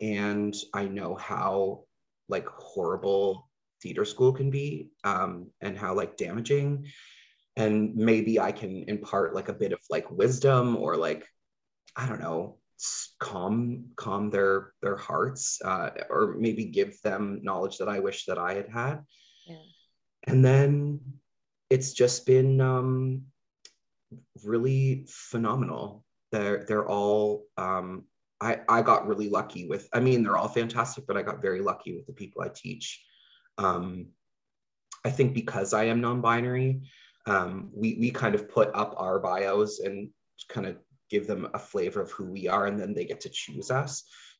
[0.00, 1.84] and i know how
[2.28, 3.48] like horrible
[3.82, 6.86] theater school can be um, and how like damaging
[7.56, 11.26] and maybe i can impart like a bit of like wisdom or like
[11.96, 12.58] i don't know
[13.18, 18.38] calm calm their their hearts uh, or maybe give them knowledge that i wish that
[18.38, 19.00] i had had
[19.46, 19.56] Yeah.
[20.26, 21.00] And then
[21.70, 23.22] it's just been um,
[24.44, 26.04] really phenomenal.
[26.30, 28.04] They're they're all um,
[28.42, 31.60] I, I got really lucky with i mean they're all fantastic but i got very
[31.60, 33.02] lucky with the people i teach.
[33.58, 34.08] Um,
[35.04, 36.82] i think because i am non-binary
[37.26, 40.10] um, we we kind of put up our bios and
[40.48, 40.76] kind of
[41.12, 43.92] give them a flavor of who we are and then they get to choose us.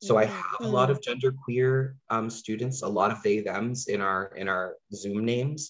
[0.06, 4.00] So i have a lot of genderqueer um, students a lot of they thems in
[4.00, 4.66] our in our
[5.00, 5.62] zoom names.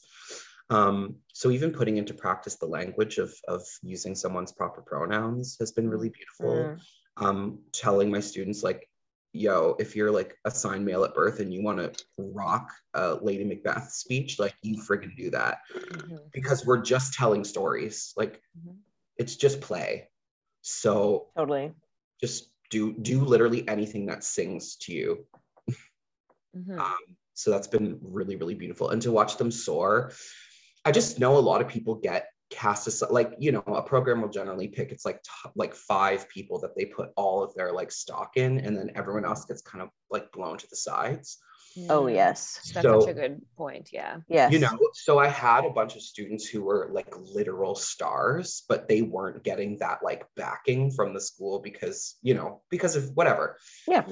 [0.70, 0.96] Um,
[1.40, 3.62] so even putting into practice the language of of
[3.94, 6.54] using someone's proper pronouns has been really beautiful.
[6.64, 6.78] Mm.
[7.26, 7.40] um,
[7.84, 8.80] telling my students like
[9.44, 11.90] yo if you're like assigned male at birth and you want to
[12.40, 15.54] rock a lady macbeth speech like you friggin' do that.
[15.74, 16.18] Mhm.
[16.38, 17.96] because we're just telling stories.
[18.20, 18.76] Like Mhm.
[19.20, 19.90] it's just play
[20.62, 21.72] so Totally.
[22.20, 25.26] just do do literally anything that sings to you
[26.56, 26.78] Mhm.
[26.78, 26.98] um,
[27.34, 30.12] so that's been really really beautiful and to watch them soar
[30.84, 34.20] i just know a lot of people get cast aside like you know a program
[34.20, 37.72] will generally pick it's like top, like five people that they put all of their
[37.72, 41.38] like stock in and then everyone else gets kind of like blown to the sides
[41.88, 42.70] Oh yes.
[42.74, 43.90] That's So- such a good point.
[43.92, 44.18] Yeah.
[44.28, 44.52] Yes.
[44.52, 48.88] you know so i had a bunch of students who were like literal stars but
[48.88, 53.56] they weren't getting that like backing from the school because you know because of whatever
[53.88, 54.04] Yeah.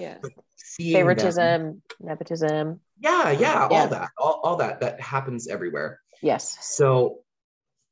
[0.57, 2.81] Seeing them- favoritism, nepotism.
[2.99, 6.57] yeah yeah all that all, all that that happens everywhere Yes.
[6.61, 7.21] so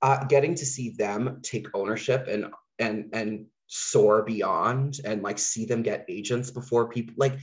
[0.03, 2.47] uh, getting to see them take ownership and
[2.79, 7.35] and and soar beyond and like see them get agents before people like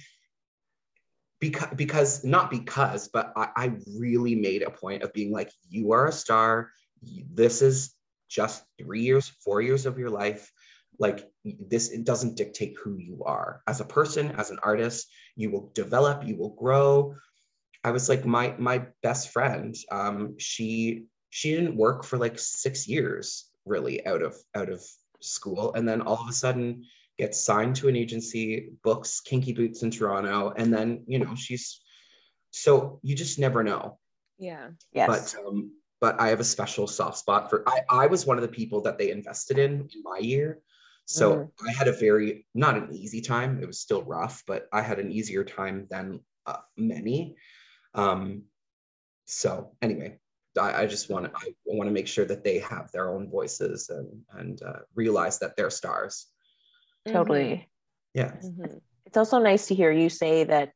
[1.40, 5.92] because because not because but I, I really made a point of being like you
[5.92, 6.72] are a star.
[7.02, 7.94] This is
[8.30, 10.52] just three years four years of your life.
[10.98, 13.62] Like this it doesn't dictate who you are.
[13.68, 17.16] As a person as an artist you will develop you will grow.
[17.84, 22.88] I was like my my best friend um she she didn't work for like six
[22.88, 24.82] years really out of out of
[25.22, 25.74] school.
[25.74, 26.86] And then all of a sudden
[27.18, 31.82] gets signed to an agency books kinky boots in toronto and then you know she's
[32.52, 33.98] so you just never know
[34.38, 34.70] Yeah.
[34.92, 35.34] Yes.
[35.34, 38.42] but um but i have a special soft spot for i i was one of
[38.42, 40.60] the people that they invested in in my year
[41.06, 44.82] so i had a very not an easy time it was still rough but i
[44.82, 47.36] had an easier time than uh, many
[47.94, 48.44] um
[49.26, 50.18] so anyway
[50.58, 53.30] I, I just want to I want to make sure that they have their own
[53.30, 56.28] voices and and uh, realize that they're stars.
[57.14, 57.70] Totally.
[58.14, 58.32] Yeah.
[58.44, 58.82] Mhm.
[59.06, 60.74] It's also nice to hear you say that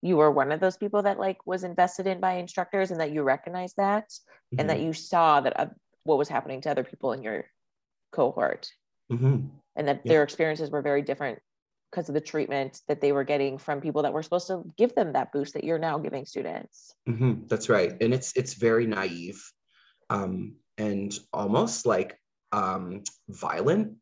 [0.00, 3.12] you were one of those people that like was invested in by instructors and that
[3.12, 4.12] you recognize that
[4.56, 5.66] and that you saw that uh,
[6.04, 7.44] what was happening to other people in your
[8.12, 8.70] cohort
[9.10, 9.50] Mhm.
[9.76, 10.12] and that Yeah.
[10.12, 11.40] their experiences were very different
[11.90, 14.94] because of the treatment that they were getting from people that were supposed to give
[14.94, 16.94] them that boost that you're now giving students.
[17.08, 17.48] Mhm.
[17.48, 19.42] That's right, and it's it's very naive,
[20.10, 22.18] um, and almost like
[22.52, 23.98] um, violent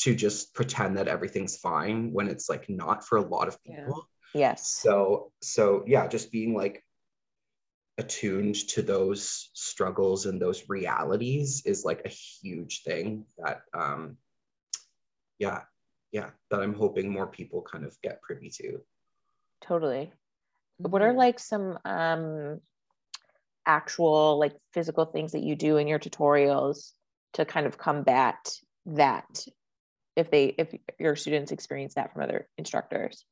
[0.00, 3.76] to just pretend that everything's fine when it's like not for a lot of Yeah.
[3.76, 4.08] people.
[4.34, 4.70] Yes.
[4.70, 6.84] So so yeah, just being like
[7.98, 14.16] attuned to those struggles and those realities is like a huge thing that um
[15.38, 15.60] yeah
[16.12, 18.80] yeah that i'm hoping more people kind of get privy to
[19.60, 20.10] totally.
[20.78, 21.16] What are Mhm.
[21.18, 22.60] like some um
[23.66, 26.92] actual like physical things that you do in your tutorials
[27.34, 29.44] to kind of combat that
[30.20, 33.24] if they if your students experience that from other instructors?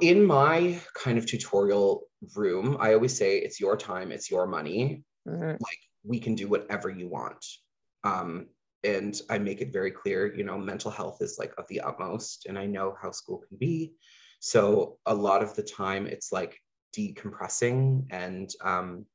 [0.00, 5.02] In my kind of tutorial room i always say it's your time it's your money
[5.26, 5.58] Mhm.
[6.04, 7.44] we can do whatever you want
[8.04, 8.48] um
[8.84, 12.46] and i make it very clear you know mental health is like of the utmost
[12.46, 13.94] and i know how school can be
[14.40, 16.58] so a lot of the time it's like
[16.96, 19.06] decompressing and um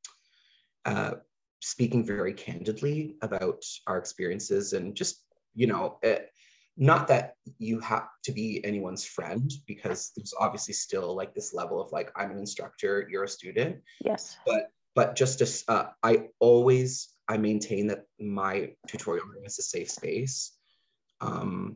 [0.85, 1.13] uh
[1.61, 5.24] speaking very candidly about our experiences and just
[5.55, 6.29] you know it,
[6.77, 11.81] not that you have to be anyone's friend because there's obviously still like this level
[11.81, 13.77] of like i'm an instructor you're a student.
[14.03, 14.37] Yes.
[14.45, 19.61] but but just as uh, I always I maintain that my tutorial room is a
[19.61, 20.57] safe space,
[21.21, 21.75] um,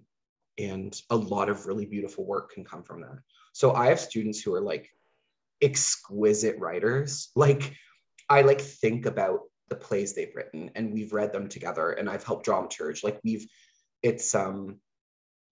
[0.58, 3.20] and a lot of really beautiful work can come from that.
[3.54, 4.90] So i have students who are like
[5.62, 7.30] exquisite writers.
[7.36, 7.74] Like
[8.30, 12.24] i like think about the plays they've written and we've read them together and i've
[12.24, 13.46] helped dramaturge like we've
[14.02, 14.80] it's um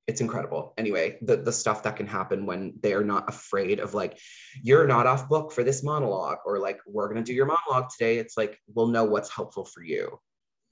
[0.07, 0.73] it's incredible.
[0.77, 4.17] Anyway the the stuff that can happen when they're not afraid of like
[4.63, 7.89] you're not off book for this monologue or like we're going to do your monologue
[7.91, 10.17] today it's like we'll know what's helpful for you.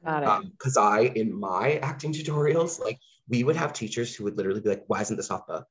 [0.04, 4.62] Because um, i in my acting tutorials like we would have teachers who would literally
[4.62, 5.68] be like why isn't this off book?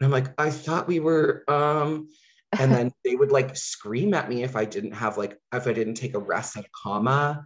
[0.00, 2.08] And i'm like i thought we were um
[2.58, 5.72] and then they would like scream at me if i didn't have like if i
[5.72, 7.44] didn't take a rest at a comma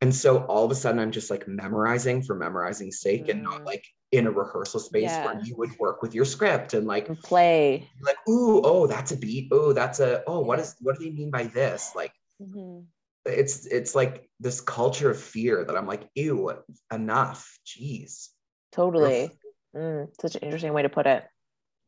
[0.00, 3.30] and so all of a sudden i'm just like memorizing for memorizing sake mm.
[3.30, 3.66] and not mm.
[3.66, 5.24] like in a rehearsal space yeah.
[5.24, 9.12] where you would work with your script and like and play like ooh oh that's
[9.12, 12.12] a beat oh that's a oh what is what do they mean by this like
[12.40, 12.80] mm-hmm.
[13.26, 16.50] it's it's like this culture of fear that i'm like ew
[16.92, 18.28] enough jeez
[18.72, 19.30] totally
[19.76, 21.24] mm, such an interesting way to put it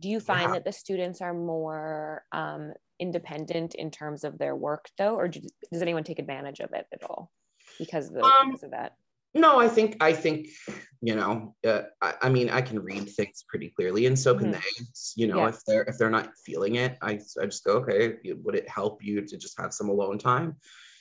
[0.01, 0.53] do you find yeah.
[0.55, 5.41] that the students are more um, independent in terms of their work though or do,
[5.73, 7.31] does anyone take advantage of it at all
[7.81, 8.95] because of, the, um, because of that?
[9.35, 10.49] no i think i think
[11.03, 14.53] you know uh, I, I, mean i can read things pretty clearly and so can
[14.53, 14.61] mm-hmm.
[14.61, 15.49] they you know yeah.
[15.49, 19.05] if they're if they're not feeling it I, I just go okay would it help
[19.05, 20.57] you to just have some alone time?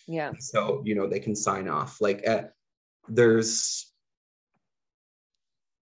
[0.08, 0.32] Yeah.
[0.40, 2.02] So you know they can sign off.
[2.02, 2.44] Like uh,
[3.08, 3.94] there's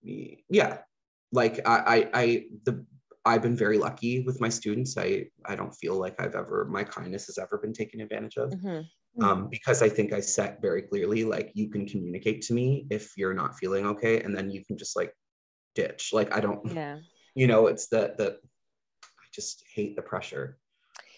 [0.03, 0.79] yeah.
[1.31, 2.85] Like I, I i the
[3.25, 4.97] i've been very lucky with my students.
[4.97, 8.51] I i don't feel like i've ever my kindness has ever been taken advantage of.
[8.51, 8.81] Mm-hmm
[9.21, 9.47] um, mm-hmm.
[9.49, 13.33] because I think I set very clearly like you can communicate to me if you're
[13.33, 15.13] not feeling okay, and then you can just like
[15.75, 16.11] ditch.
[16.13, 16.97] Like I don't, yeah,
[17.35, 18.37] you know, it's the the
[19.03, 20.57] I just hate the pressure.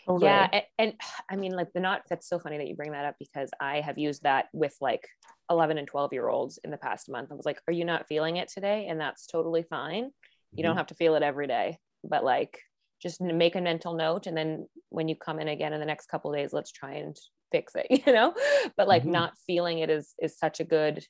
[0.07, 0.25] Okay.
[0.25, 0.93] Yeah, and, and
[1.29, 2.03] I mean, like the not.
[2.09, 5.07] That's so funny that you bring that up because I have used that with like
[5.49, 7.31] 11 and 12 year olds in the past month.
[7.31, 10.03] I was like, "Are you not feeling it today?" And that's totally fine.
[10.03, 10.63] You mm-hmm.
[10.63, 12.59] don't have to feel it every day, but like
[13.01, 16.07] just make a mental note and then when you come in again in the next
[16.07, 17.17] couple days let's try and
[17.51, 18.33] fix it you know
[18.77, 19.11] but like mm-hmm.
[19.11, 21.03] not feeling it is is such a good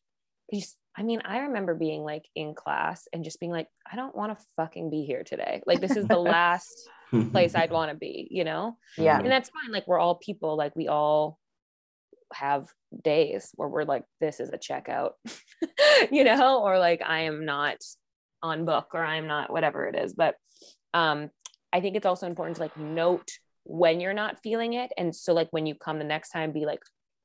[0.99, 4.37] I mean, I remember being like in class and just being like, I don't want
[4.37, 5.61] to fucking be here today.
[5.65, 6.89] Like, this is the last
[7.31, 8.77] place I'd want to be, you know?
[8.97, 9.17] Yeah.
[9.17, 9.71] And that's fine.
[9.71, 11.39] Like, we're all people, like, we all
[12.33, 12.67] have
[13.03, 15.11] days where we're like, this is a checkout,
[16.11, 17.77] you know, or like, I am not
[18.43, 20.13] on book or I'm not whatever it is.
[20.13, 20.35] But
[20.93, 21.29] um,
[21.71, 23.29] I think it's also important to like note
[23.69, 24.91] when you're not feeling it.
[24.97, 26.81] And so like when you come the next time, be like,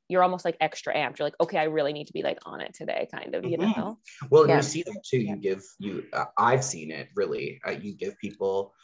[0.08, 1.18] you're almost like extra amped.
[1.18, 3.56] You're like, okay, I really need to be like on it today, kind of, you
[3.56, 3.80] mm-hmm.
[3.80, 3.98] know?
[4.30, 4.56] Well, yeah.
[4.56, 5.18] you see that too.
[5.18, 7.60] You give you, uh, I've seen it really.
[7.66, 8.74] Uh, you give people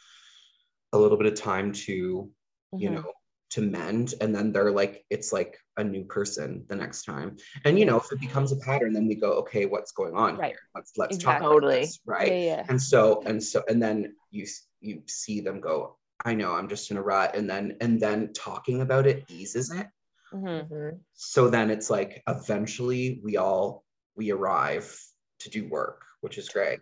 [0.93, 2.29] a little bit of time to,
[2.73, 2.83] mm-hmm.
[2.83, 3.05] you know,
[3.51, 7.35] to mend, and then they're like, it's like a new person the next time.
[7.65, 10.37] And you know, if it becomes a pattern, then we go, okay, what's going on
[10.37, 10.51] right.
[10.51, 10.59] here?
[10.73, 11.47] Let's let's exactly.
[11.47, 12.29] talk about this, right?
[12.29, 12.65] Yeah, yeah.
[12.69, 14.47] And so and so, and then you
[14.79, 17.35] you see them go, I know I'm just in a rut.
[17.35, 19.87] And then, and then talking about it eases it.
[20.33, 20.97] Mm-hmm.
[21.13, 23.83] So then it's like eventually we all,
[24.15, 24.97] we arrive
[25.39, 26.79] to do work, which is great.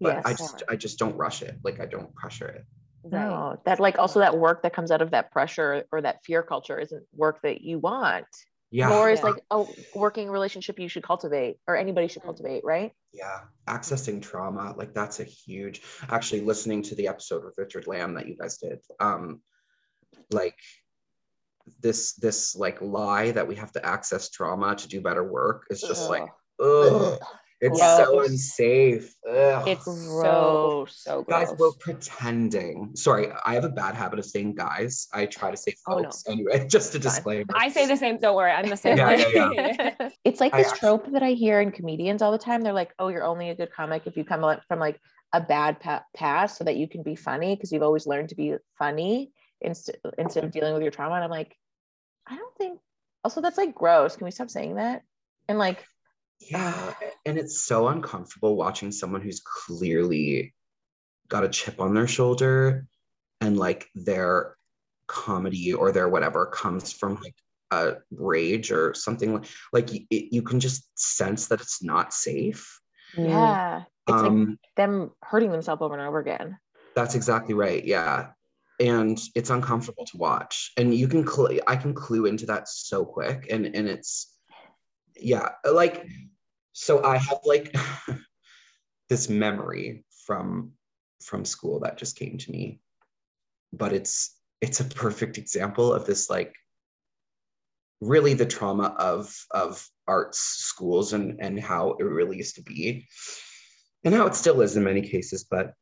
[0.00, 0.22] But yes.
[0.26, 1.56] I just, I just don't rush it.
[1.62, 2.64] Like I don't pressure it.
[3.06, 6.42] No, that like also that work that comes out of that pressure or that fear
[6.42, 8.26] culture isn't work that you want
[8.74, 9.26] yeah more is yeah.
[9.26, 9.64] like a
[9.94, 15.20] working relationship you should cultivate or anybody should cultivate right yeah accessing trauma like that's
[15.20, 19.40] a huge actually listening to the episode with richard lamb that you guys did um
[20.32, 20.58] like
[21.80, 25.80] this this like lie that we have to access trauma to do better work is
[25.80, 26.10] just ugh.
[26.10, 26.28] like
[26.60, 27.18] ugh.
[27.60, 27.96] It's gross.
[27.96, 29.14] so unsafe.
[29.28, 29.68] Ugh.
[29.68, 31.48] It's so so gross.
[31.48, 32.90] Guys, we're pretending.
[32.94, 35.08] Sorry, I have a bad habit of saying guys.
[35.12, 36.34] I try to say folks oh, no.
[36.34, 37.46] anyway, just a disclaimer.
[37.54, 38.18] I say the same.
[38.18, 38.98] Don't worry, I'm the same.
[38.98, 40.08] yeah, yeah, yeah.
[40.24, 42.60] it's like this trope that I hear in comedians all the time.
[42.60, 45.00] They're like, "Oh, you're only a good comic if you come from like
[45.32, 48.34] a bad pa- past, so that you can be funny because you've always learned to
[48.34, 51.56] be funny instead instead of dealing with your trauma." And I'm like,
[52.26, 52.80] I don't think.
[53.22, 54.16] Also, that's like gross.
[54.16, 55.02] Can we stop saying that?
[55.48, 55.84] And like
[56.40, 56.94] yeah.
[57.26, 60.54] And it's so uncomfortable watching someone who's clearly
[61.28, 62.86] got a chip on their shoulder
[63.40, 64.56] and like their
[65.06, 67.34] comedy or their whatever comes from like
[67.70, 72.80] a rage or something like like it, you can just sense that it's not safe.
[73.16, 73.84] Yeah.
[74.06, 76.58] It's um, like them hurting themselves over and over again.
[76.94, 77.84] That's exactly right.
[77.84, 78.28] Yeah.
[78.80, 80.72] And it's uncomfortable to watch.
[80.76, 84.33] And you can cl- I can clue into that so quick and and it's
[85.16, 86.06] yeah, like
[86.72, 87.74] so I have like
[89.08, 90.72] this memory from
[91.22, 92.80] from school that just came to me.
[93.72, 96.54] But it's it's a perfect example of this like
[98.00, 103.06] really the trauma of of arts schools and and how it really used to be
[104.04, 105.72] and how it still is in many cases, but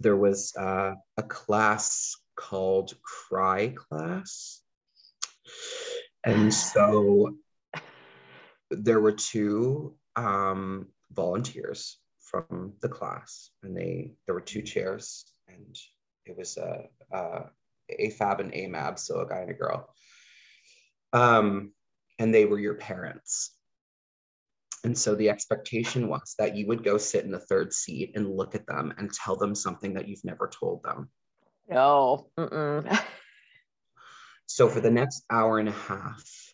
[0.00, 4.60] there was uh, a class called Cry Class.
[6.24, 7.36] And so
[8.70, 15.76] there were two um, volunteers from the class, and they there were two chairs, and
[16.26, 17.50] it was a, a
[18.00, 19.88] AFAB and AMAB, so a guy and a girl.
[21.12, 21.72] Um,
[22.18, 23.56] and they were your parents.
[24.84, 28.36] And so the expectation was that you would go sit in the third seat and
[28.36, 31.08] look at them and tell them something that you've never told them.
[31.68, 32.28] No.
[34.46, 36.53] So for the next hour and a half,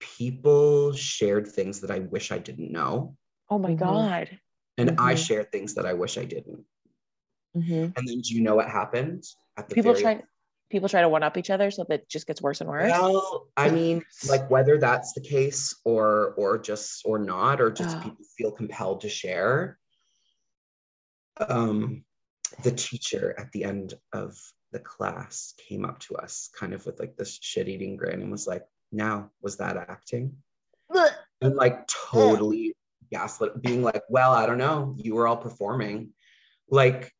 [0.00, 3.16] people shared things that I wish I didn't know.
[3.48, 3.78] Oh my Mm-hmm.
[3.84, 4.40] God.
[4.78, 5.26] And I Mhm.
[5.26, 6.64] shared things that I wish I didn't.
[7.54, 7.92] Mhm.
[7.96, 9.24] And then do you know what happened?
[9.56, 10.22] At the People very try
[10.70, 12.88] people try to one up each other so that it just gets worse and worse.
[12.90, 17.96] Well, I mean, like whether that's the case or or just or not, or just
[17.98, 18.00] Oh.
[18.00, 19.78] people feel compelled to share.
[21.38, 22.04] Um,
[22.62, 24.38] the teacher at the end of
[24.72, 28.46] the class came up to us, kind of with like this shit-eating grin, and was
[28.46, 30.36] like, "Now, was that acting?"
[31.40, 32.74] And like totally
[33.10, 34.94] gaslit, being like, "Well, I don't know.
[34.98, 36.12] You were all performing."
[36.68, 37.12] Like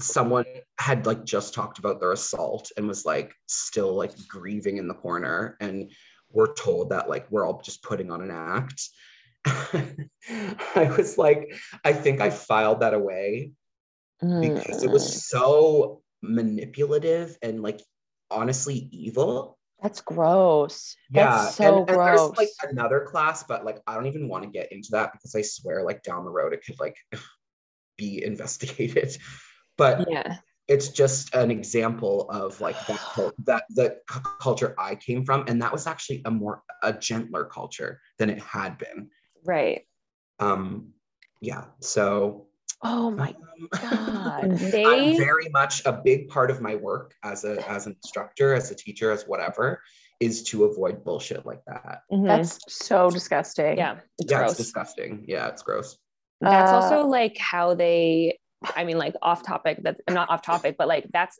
[0.00, 0.44] someone
[0.78, 4.94] had like just talked about their assault and was like still like grieving in the
[4.94, 5.90] corner and
[6.30, 8.88] we're told that like we're all just putting on an act
[9.46, 13.52] i was like i think i filed that away
[14.40, 14.92] because it Mm.
[14.92, 17.80] was so manipulative and like
[18.30, 20.96] honestly evil That's gross.
[21.10, 22.36] yeah That's so and, and gross.
[22.36, 25.34] there's like another class but like i don't even want to get into that because
[25.34, 26.96] i swear like down the road it could like
[27.96, 29.16] be investigated
[29.76, 30.36] but yeah.
[30.68, 35.44] it's just an example of like that cul- that the cu- culture I came from,
[35.46, 39.10] and that was actually a more a gentler culture than it had been.
[39.44, 39.82] Right.
[40.40, 40.92] Um,
[41.40, 42.46] yeah, so
[42.82, 44.44] oh my um, God.
[44.44, 48.70] I'm very much a big part of my work as a as an instructor, as
[48.70, 49.80] a teacher, as whatever,
[50.20, 52.02] is to avoid bullshit like that.
[52.12, 52.26] Mhm.
[52.26, 53.76] That's so disgusting.
[53.78, 53.98] yeah.
[54.18, 54.50] It's yeah, gross.
[54.52, 55.24] it's disgusting.
[55.26, 55.96] Yeah, it's gross.
[56.40, 58.38] that's Uh, also like how they
[58.76, 61.38] i mean like off topic that not off topic but like that's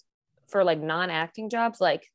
[0.48, 2.06] for like non-acting jobs like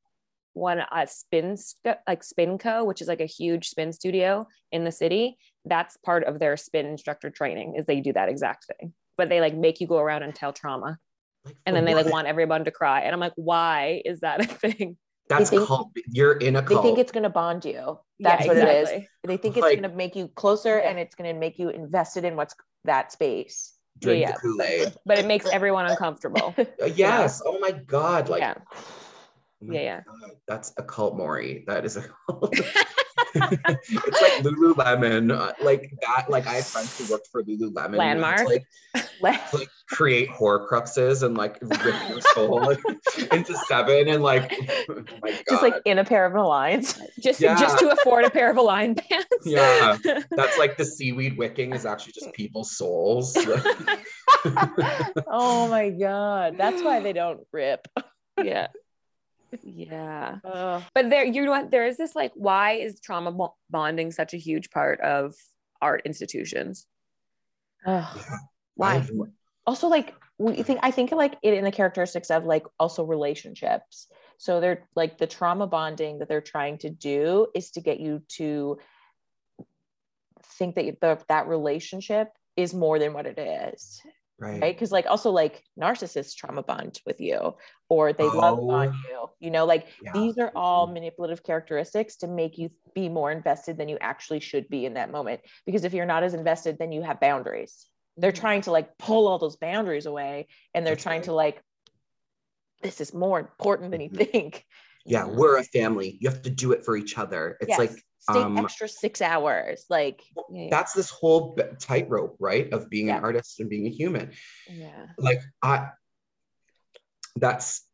[0.53, 4.91] one uh spin Sc- like spinco which is like a huge spin studio in the
[4.91, 9.30] city that's part of their spin instructor training is they do that exact thing but
[9.30, 10.97] they like make you go around and tell trauma
[11.45, 14.41] Like, and then they like want everyone to cry and i'm like why is that
[14.41, 14.97] a thing
[15.28, 15.91] that's think- cult.
[16.12, 16.82] You're in a cult.
[16.82, 17.99] They think it's gonna bond you.
[18.18, 19.05] Yeah, That's what it is.
[19.24, 20.89] They think it's Like- gonna make you closer Yeah.
[20.89, 22.55] and it's gonna make you invested in what's
[22.86, 23.76] that space.
[24.01, 24.32] drink yeah.
[24.32, 24.93] the Kool-Aid.
[25.05, 27.43] but it makes everyone uncomfortable Uh, yes.
[27.45, 28.28] Oh my god.
[28.28, 30.01] Like yeah Oh my Yeah, yeah.
[30.07, 31.64] God, that's a cult, Maury.
[31.68, 32.55] That is a cult.
[33.36, 36.30] It's like Lululemon, uh, like that.
[36.30, 37.86] Like I had friends who worked for Lululemon.
[37.86, 38.48] and had to, Landmark.
[39.22, 42.70] like, like create Horcruxes and like rip your soul
[43.32, 44.54] into seven and like,
[44.90, 45.44] oh my God.
[45.50, 47.00] Just like in a pair of Malines.
[47.20, 47.56] just Yeah.
[47.60, 49.98] just to afford a pair of align pants Yeah.
[50.32, 53.36] that's like the seaweed wicking is actually just people's souls.
[55.28, 56.56] oh my god.
[56.58, 57.88] That's why they don't rip.
[58.42, 58.68] yeah
[59.64, 60.38] yeah.
[60.43, 60.84] Ugh.
[60.93, 61.72] but there you know what?
[61.72, 65.36] There is this like why is trauma bo- bonding such a huge part of
[65.82, 66.86] art institutions?
[67.86, 68.20] Ugh.
[68.76, 69.08] why?
[69.68, 74.08] also like we think i think like it in the characteristics of like also relationships.
[74.38, 78.24] So they're like the trauma bonding that they're trying to do is to get you
[78.38, 78.80] to
[80.58, 84.02] think that the, that relationship is more than what it is.
[84.39, 84.62] Right.
[84.62, 84.74] right?
[84.74, 87.56] Because like also like narcissists trauma bond with you
[87.90, 88.70] or they love Oh.
[88.70, 90.14] on you you know like Yeah.
[90.14, 94.70] these are all manipulative characteristics to make you be more invested than you actually should
[94.70, 97.88] be in that moment because if you're not as invested then you have boundaries
[98.18, 101.26] they're trying to like pull all those boundaries away and they're That's trying right.
[101.26, 101.64] to like
[102.82, 104.32] this is more important than you Mhm.
[104.32, 104.66] think
[105.06, 106.18] Yeah, we're a family.
[106.22, 107.58] You have to do it for each other.
[107.62, 107.80] It's Yes.
[107.80, 110.22] like stay um, extra six hours like
[110.52, 112.72] yeah, that's this whole tightrope, right?
[112.74, 113.18] Of being Yeah.
[113.18, 114.34] an artist and being a human.
[114.68, 115.90] yeah Like I
[117.36, 117.86] that's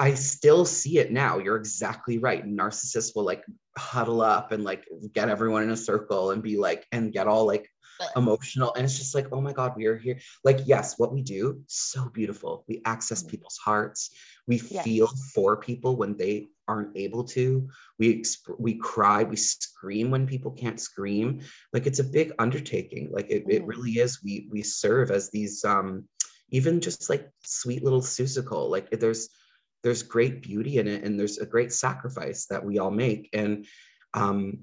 [0.00, 1.38] I still see it now.
[1.38, 2.44] You're exactly right.
[2.44, 3.44] Narcissists will like
[3.78, 7.46] huddle up and like get everyone in a circle and be like and get all
[7.46, 7.68] like
[8.16, 11.22] emotional and it's just like oh my god we are here like yes what we
[11.22, 13.28] do so beautiful we access Mhm.
[13.28, 14.10] people's hearts
[14.48, 14.82] we Yeah.
[14.82, 17.68] feel for people when they aren't able to
[18.00, 21.42] we exp- we cry we scream when people can't scream
[21.72, 23.68] like it's a big undertaking like it, it Mhm.
[23.68, 26.08] really is we we serve as these um
[26.52, 29.28] even just like sweet little susicle like there's
[29.82, 33.66] there's great beauty in it and there's a great sacrifice that we all make and
[34.14, 34.60] um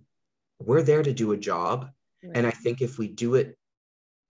[0.59, 1.89] we're there to do a job
[2.35, 3.57] And I think if we do it,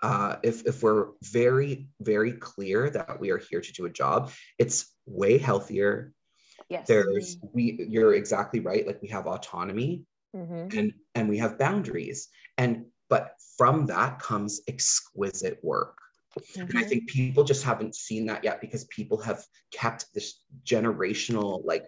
[0.01, 4.29] uh, if if we're very very clear that we are here to do a job,
[4.59, 6.13] it's way healthier.
[6.69, 6.85] Yes.
[6.87, 8.85] There's we you're exactly right.
[8.85, 10.05] Like we have autonomy
[10.35, 10.69] Mhm.
[10.77, 12.29] and and we have boundaries
[12.61, 15.97] and but from that comes exquisite work
[16.57, 16.89] and i mm-hmm.
[16.89, 21.87] think people just haven't seen that yet because people have kept this generational like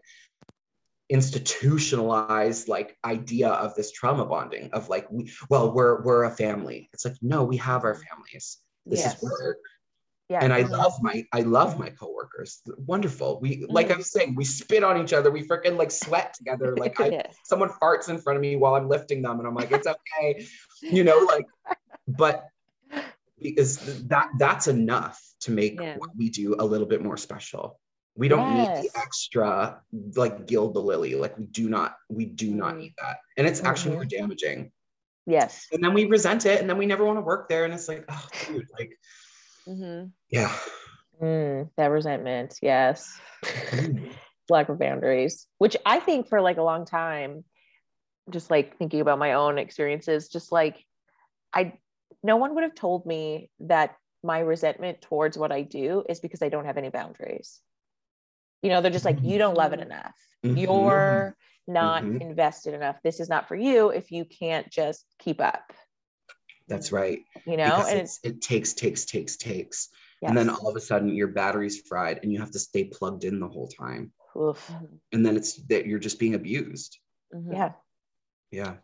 [1.09, 6.89] institutionalized like idea of this trauma bonding of like we well we're we're a family
[6.93, 9.15] it's like no we have our families this Yes.
[9.15, 9.59] is work
[10.29, 10.39] Yeah.
[10.41, 12.61] and I love my I love my coworkers.
[12.77, 13.39] Wonderful.
[13.41, 13.97] We like I mm-hmm.
[13.97, 15.29] was saying, we spit on each other.
[15.29, 16.73] We freaking like sweat together.
[16.77, 19.71] Like I, someone farts in front of me while I'm lifting them, and I'm like,
[19.71, 20.45] it's okay,
[20.81, 21.45] you know, like.
[22.07, 22.45] But
[23.41, 25.97] because that that's enough to make Yeah.
[25.97, 27.79] what we do a little bit more special.
[28.15, 29.81] We don't need the extra
[30.15, 31.15] like gild the lily.
[31.15, 32.77] Like we do not we do not Mhm.
[32.77, 34.71] need that, and it's actually more damaging.
[35.25, 35.67] Yes.
[35.71, 37.87] And then we resent it, and then we never want to work there, and it's
[37.87, 38.97] like, oh, dude, like
[39.67, 40.11] Mhm.
[40.29, 40.55] yeah.
[41.21, 42.57] Mm, that resentment.
[42.61, 43.19] Yes.
[44.49, 47.45] Lack of boundaries, which I think for like a long time,
[48.29, 50.83] just like thinking about my own experiences, just like
[51.53, 51.77] I,
[52.23, 56.41] no one would have told me that my resentment towards what I do is because
[56.41, 57.59] I don't have any boundaries.
[58.61, 59.85] You know, they're just like, you don't love it Mhm.
[59.85, 60.15] enough.
[60.43, 60.61] Mhm.
[60.61, 61.35] You're
[61.67, 62.21] not Mhm.
[62.21, 63.01] invested enough.
[63.03, 65.73] This is not for you if you can't just keep up,
[66.67, 67.19] That's right.
[67.45, 67.65] you know?
[67.77, 69.89] because and it's, it takes, takes, takes, takes.
[70.21, 70.29] yes.
[70.29, 73.23] And then all of a sudden your battery's fried and you have to stay plugged
[73.23, 74.13] in the whole time.
[74.35, 74.71] Oof.
[75.11, 76.99] And then it's that you're just being abused.
[77.33, 77.53] Mhm.
[77.53, 77.73] Yeah.
[78.51, 78.77] Yeah.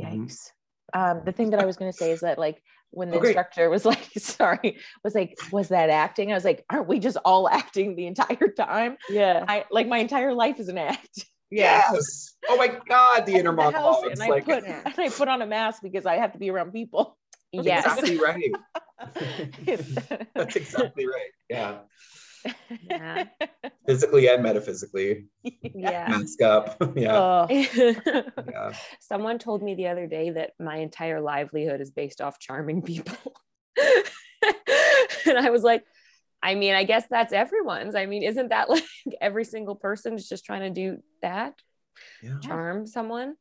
[0.00, 0.50] Yikes.
[0.94, 3.22] Um, the thing that I was going to say is that, like, when the Oh,
[3.22, 6.30] instructor was like, sorry, was like, was that acting?
[6.30, 8.96] I was like, aren't we just all acting the entire time?
[9.10, 9.44] Yeah.
[9.48, 11.26] I like my entire life is an act.
[11.50, 12.34] Yes.
[12.48, 13.26] Oh my God.
[13.26, 14.02] The inner In the monologue.
[14.04, 16.38] and It's I like, put and I put on a mask because I have to
[16.38, 17.18] be around people.
[17.52, 17.84] Yes.
[17.86, 18.52] exactly right.
[20.34, 21.30] That's exactly right.
[21.48, 21.78] Yeah.
[22.88, 23.24] Yeah.
[23.86, 25.26] Physically and metaphysically.
[25.42, 26.08] Yeah.
[26.08, 26.76] Mask up.
[26.96, 27.16] yeah.
[27.18, 28.72] Oh, Yeah.
[29.00, 33.16] Someone told me the other day that my entire livelihood is based off charming people.
[35.26, 35.84] and I was like,
[36.42, 37.94] I mean, I guess that's everyone's.
[37.94, 38.84] I mean, isn't that like
[39.20, 41.54] every single person is just trying to do that?
[42.22, 42.38] Yeah.
[42.40, 43.34] Charm someone?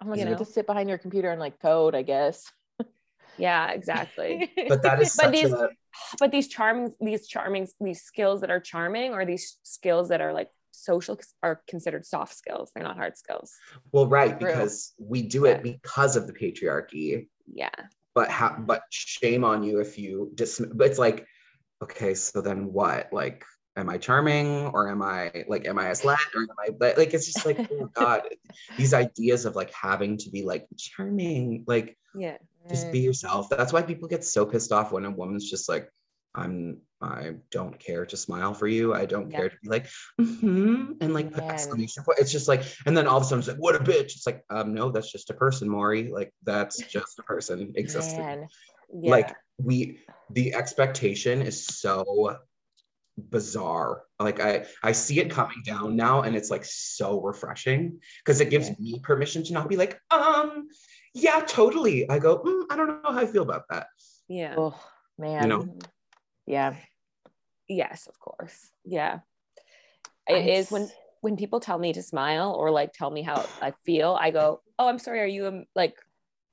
[0.00, 0.44] Unless You you get know?
[0.44, 2.44] to sit behind your computer and like code, I guess.
[3.38, 4.50] Yeah, exactly.
[4.68, 5.68] But that is But such these- a
[6.18, 10.32] but these charming, these charming, these skills that are charming or these skills that are
[10.32, 12.70] like social are considered soft skills.
[12.74, 13.52] They're not hard skills.
[13.92, 14.48] well, right, True.
[14.48, 15.72] because we do it Yeah.
[15.72, 17.28] because of the patriarchy.
[17.46, 17.70] Yeah.
[18.14, 21.26] but how but shame on you if you dismiss but it's like
[21.82, 23.44] okay so then what like
[23.76, 26.96] am i charming or am i like am i a slut or am i but
[26.96, 28.22] like it's just like oh god
[28.78, 32.38] these ideas of like having to be like charming like Yeah.
[32.70, 33.48] Just be yourself.
[33.50, 35.90] That's why people get so pissed off when a woman's just like
[36.36, 38.92] i'm i don't care to smile for you.
[38.92, 39.36] I don't Yeah.
[39.38, 39.86] care to be like
[40.20, 42.18] "Mhm," and like put exclamation point.
[42.18, 44.16] It's just like and then all of a sudden it's like what a bitch.
[44.16, 46.10] It's like um no that's just a person maury.
[46.10, 48.48] Like that's just a person existing.
[48.92, 49.10] Yeah.
[49.10, 50.00] like we
[50.30, 52.36] the expectation is so
[53.30, 54.02] bizarre.
[54.18, 58.50] Like i i see it coming down now and it's like so refreshing because it
[58.50, 58.74] gives Yeah.
[58.80, 60.68] me permission to not be like um
[61.14, 63.86] yeah totally i go "Mm, i don't know how i feel about that
[64.28, 64.54] yeah.
[64.56, 64.74] Oh
[65.18, 65.42] man.
[65.42, 65.78] You know?
[66.46, 66.76] Yeah.
[67.68, 68.70] Yes, of course.
[68.84, 69.20] Yeah.
[70.28, 73.22] I It is when s- when people tell me to smile or like tell me
[73.22, 75.20] how I feel, I go, "Oh, I'm sorry.
[75.20, 75.96] Are you a, like?"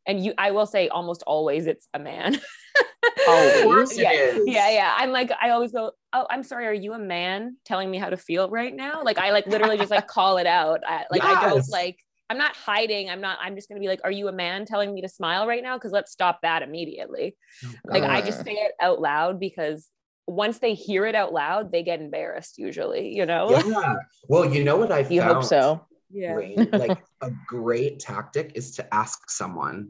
[0.06, 2.40] And you, I will say almost always it's a man.
[3.28, 3.92] Always?
[3.92, 4.48] Of it yeah, is.
[4.48, 4.94] yeah, yeah.
[4.98, 6.66] I'm like, I always go, "Oh, I'm sorry.
[6.66, 9.78] Are you a man telling me how to feel right now?" Like I like literally
[9.78, 10.82] just like call it out.
[10.88, 12.00] I, like I don't like.
[12.32, 13.10] I'm not hiding.
[13.10, 13.38] I'm not.
[13.42, 15.78] I'm just gonna be like, "Are you a man telling me to smile right now?"
[15.78, 17.36] Because let's stop that immediately.
[17.66, 19.90] Oh, like I just say it out loud because
[20.28, 23.62] once they hear it out loud, they get embarrassed usually, you know?
[23.66, 23.96] yeah
[24.30, 25.86] well you know what i You found hope so.
[26.14, 29.90] great, like a great tactic is to ask someone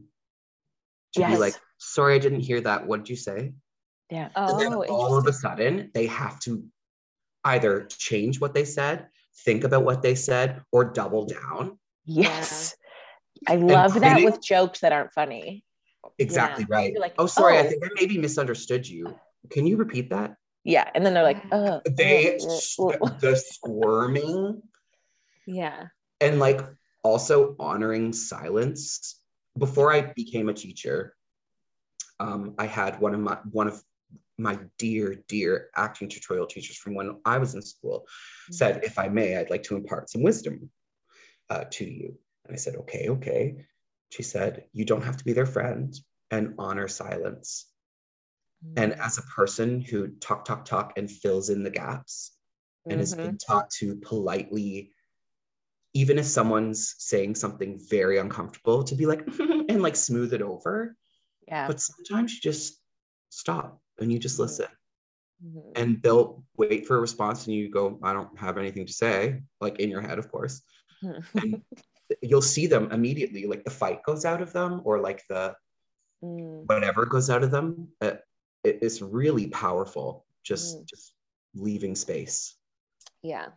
[1.13, 3.53] to be like sorry i didn't hear that what did you say
[4.09, 4.29] Yeah.
[4.35, 6.63] And then Oh, all of a sudden, they have to
[7.43, 9.07] either change what they said,
[9.45, 11.77] think about what they said, or double down.
[12.05, 12.75] Yes.
[13.47, 15.63] I love that putting- with jokes that aren't funny.
[16.17, 16.97] Exactly right.
[16.99, 19.17] Like, oh, sorry, I "Oh." think I maybe misunderstood you.
[19.49, 20.35] Can you repeat that?
[20.63, 20.89] Yeah.
[20.93, 24.61] And then they're like, uh, They the squirming
[25.47, 25.87] Yeah.
[26.19, 26.61] and like
[27.03, 29.19] also honoring silence.
[29.57, 31.15] Before I became a teacher,
[32.19, 33.83] um, I had one of my one of
[34.37, 38.07] my dear, dear acting tutorial teachers from when I was in school
[38.51, 40.69] said, if I may, I'd like to impart some wisdom
[41.51, 42.17] uh, to you.
[42.45, 43.65] And I said, okay, okay.
[44.09, 45.93] she said, You don't have to be their friend
[46.31, 47.67] and honor silence.
[48.77, 52.37] And as a person who talk, talk, talk and fills in the gaps
[52.89, 54.91] and has been taught to politely,
[55.93, 60.95] even if someone's saying something very uncomfortable, to be like, and like smooth it over.
[61.47, 61.67] Yeah.
[61.67, 62.79] But sometimes you just
[63.29, 64.43] stop and you just Mhm.
[64.45, 64.67] listen
[65.43, 65.71] Mhm.
[65.75, 69.41] and they'll wait for a response and you go, I don't have anything to say,
[69.59, 70.61] like in your head, of course.
[71.01, 71.61] And
[72.21, 75.55] you'll see them immediately, like the fight goes out of them or like the
[76.23, 76.67] Mm.
[76.67, 77.87] whatever goes out of them.
[77.99, 78.11] Uh,
[78.63, 80.85] it is really powerful, just Mm.
[80.87, 81.13] just
[81.55, 82.55] leaving space.
[83.23, 83.47] yeah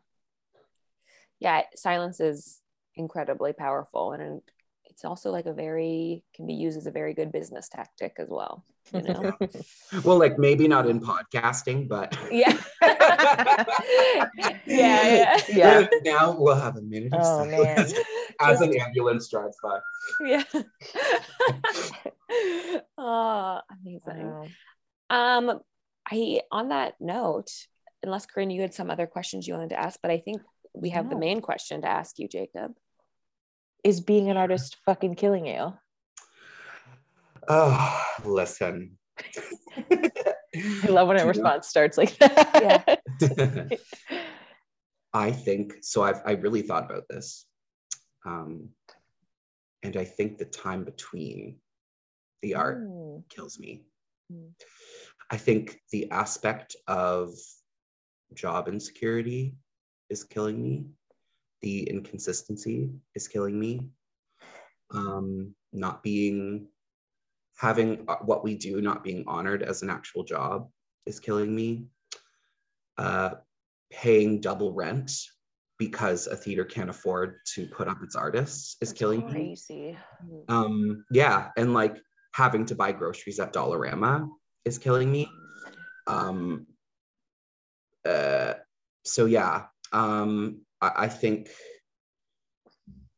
[1.40, 2.61] yeah silence is
[2.97, 4.40] incredibly powerful and
[4.84, 8.28] it's also like a very can be used as a very good business tactic as
[8.28, 9.32] well you know
[10.05, 12.57] Well, like maybe not in podcasting, but yeah
[14.66, 15.87] yeah yeah Yeah.
[16.05, 18.03] now we'll have a minute of Oh, silence man.
[18.41, 19.78] as an ambulance drives by.
[20.20, 20.43] yeah
[22.99, 24.49] oh amazing Wow.
[25.11, 25.61] um
[26.11, 27.51] i on that note
[28.03, 30.43] unless corinne you had some other questions you wanted to ask but i think
[30.74, 32.72] we have the main question to ask you jacob
[33.85, 35.72] Is being an artist fucking killing you?
[37.49, 38.99] Oh, listen.
[39.76, 43.01] I love when a Do you know- response starts like that.
[45.12, 46.03] I think so.
[46.03, 47.47] I've I really thought about this,
[48.26, 48.68] um,
[49.82, 51.61] and I think the time between
[52.42, 53.22] the art Mm.
[53.28, 53.84] kills me.
[54.32, 54.51] Mm.
[55.30, 57.30] I think the aspect of
[58.34, 59.55] job insecurity
[60.11, 60.86] is killing me.
[61.62, 63.88] The inconsistency is killing me.
[64.92, 66.66] Um, not being
[67.57, 70.69] having uh, what we do not being honored as an actual job
[71.07, 71.87] is killing me.
[72.99, 73.31] Uh,
[73.91, 75.13] paying double rent
[75.79, 79.97] because a theater can't afford to put up its artists is That's killing me crazy.
[80.49, 81.97] um yeah and like
[82.35, 84.29] having to buy groceries at dollarama
[84.65, 85.29] is killing me
[86.07, 86.67] um
[88.05, 88.55] uh
[89.05, 91.51] so yeah um i, I think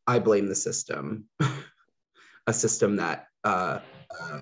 [0.06, 1.28] i blame the system
[2.46, 3.78] a system that uh,
[4.20, 4.40] uh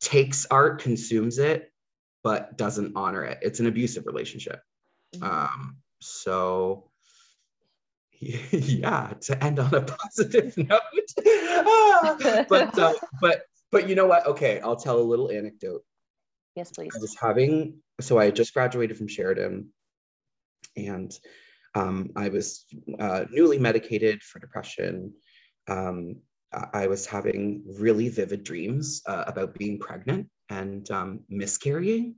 [0.00, 1.72] takes art consumes it
[2.24, 3.38] but doesn't honor it.
[3.42, 4.60] It's an abusive relationship.
[5.20, 6.90] Um so
[8.20, 10.80] yeah to end on a positive note.
[11.26, 14.26] Ah, but uh, but but you know what?
[14.26, 15.82] Okay i'll tell a little anecdote.
[16.54, 16.92] Yes, please.
[16.94, 19.68] i was having so i just graduated from sheridan
[20.76, 21.18] and
[21.74, 22.66] um, i was
[22.98, 25.14] uh, newly medicated for depression.
[25.68, 26.16] Um,
[26.72, 32.16] I- was having really vivid dreams uh, about being pregnant and um, miscarrying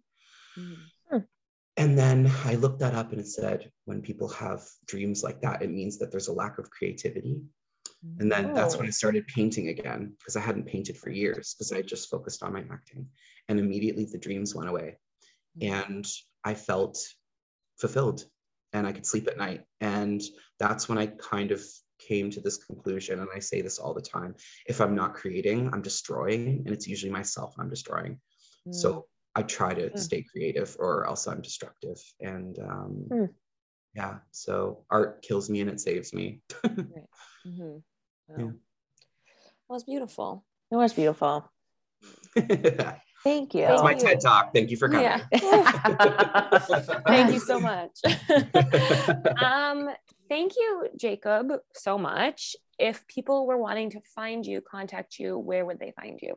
[1.77, 5.63] and then I looked that up and it said when people have dreams like that,
[5.63, 7.43] it means that there's a lack of creativity.
[8.21, 8.89] And then that's when Oh.
[8.89, 12.53] I started painting again because I hadn't painted for years because I just focused on
[12.53, 13.09] my acting.
[13.49, 14.99] And immediately the dreams went away.
[15.61, 16.07] And
[16.45, 16.99] I felt
[17.79, 18.25] fulfilled
[18.73, 19.65] and I could sleep at night.
[19.81, 20.23] And
[20.61, 21.61] that's when I kind of
[22.07, 23.21] came to this conclusion.
[23.21, 24.35] And I say this all the time
[24.67, 26.63] if I'm not creating, I'm destroying.
[26.65, 28.21] And it's usually myself I'm destroying.
[28.71, 29.99] So I try to Mm.
[29.99, 31.99] stay creative or else I'm destructive.
[32.21, 33.29] And um, Mm.
[33.95, 36.41] yeah, so art kills me and it saves me.
[37.47, 37.83] Mhm.
[38.29, 38.37] Wow.
[38.39, 38.51] Yeah.
[39.69, 40.47] Well, it's beautiful.
[40.71, 41.53] It was beautiful.
[43.25, 43.67] Thank you.
[43.67, 43.95] That's my.
[43.95, 44.53] TED talk.
[44.55, 45.05] Thank you for coming.
[45.05, 45.21] Yeah.
[47.07, 48.01] Thank you so much.
[49.39, 49.91] um,
[50.29, 52.57] thank you, Jacob, so much.
[52.79, 56.35] If people were wanting to find you, contact you, where would they find you?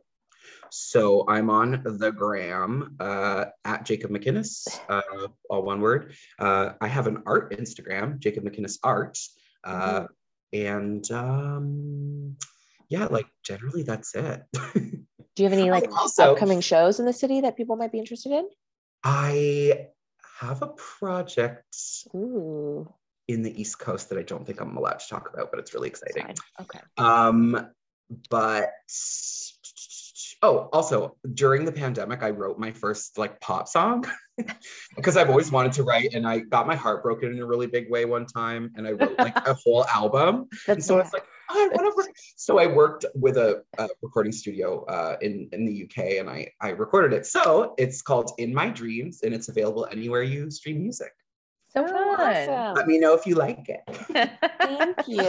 [0.71, 6.13] So I'm on the gram uh, at Jacob McInnes, uh, all one word.
[6.39, 9.17] Uh, I have an art Instagram, Jacob McInnes Art.
[9.63, 10.05] Uh,
[10.53, 12.37] And um,
[12.89, 14.43] yeah, like generally that's it.
[14.53, 17.99] Do you have any like also, upcoming shows in the city that people might be
[17.99, 18.47] interested in?
[19.03, 19.87] I
[20.39, 21.75] have a project
[22.15, 22.91] Ooh.
[23.27, 25.73] In the East Coast that I don't think I'm allowed to talk about, but it's
[25.73, 26.25] really exciting.
[26.25, 26.35] Fine.
[26.61, 26.79] Okay.
[26.97, 27.69] Um,
[28.29, 28.71] but
[30.41, 34.05] oh, also during the pandemic, I wrote my first like pop song
[34.95, 37.67] because I've always wanted to write, and I got my heart broken in a really
[37.67, 40.47] big way one time, and I wrote like a whole album.
[40.67, 41.97] And so I was like, oh, I want to.
[41.97, 42.15] Work.
[42.35, 46.49] So I worked with a, a recording studio uh, in in the UK, and I
[46.61, 47.25] I recorded it.
[47.25, 51.11] So it's called In My Dreams, and it's available anywhere you stream music.
[51.69, 52.35] So Oh, fun.
[52.49, 52.75] awesome.
[52.75, 53.81] Let me know if you like it.
[54.59, 55.19] Thank you.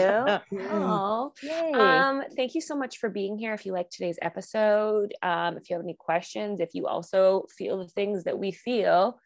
[0.70, 1.72] Oh, Yay.
[1.72, 3.52] um, thank you so much for being here.
[3.54, 7.78] If you like today's episode, um, if you have any questions, if you also feel
[7.78, 9.18] the things that we feel,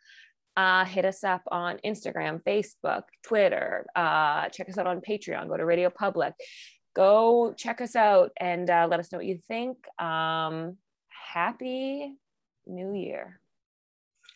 [0.56, 3.86] uh, hit us up on Instagram, Facebook, Twitter.
[3.96, 5.48] Uh, check us out on Patreon.
[5.48, 6.34] Go to Radio Public.
[6.94, 9.78] go check us out and uh, let us know what you think.
[9.98, 10.76] Um,
[11.32, 12.14] happy
[12.66, 13.40] New Year.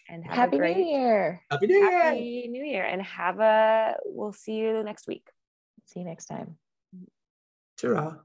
[0.08, 1.42] And happy great, New Year.
[1.50, 2.02] Happy New Year.
[2.02, 2.84] Happy New Year.
[2.84, 5.26] And have a, we'll see you next week.
[5.86, 6.56] See you next time.
[7.78, 8.16] Ta-ra.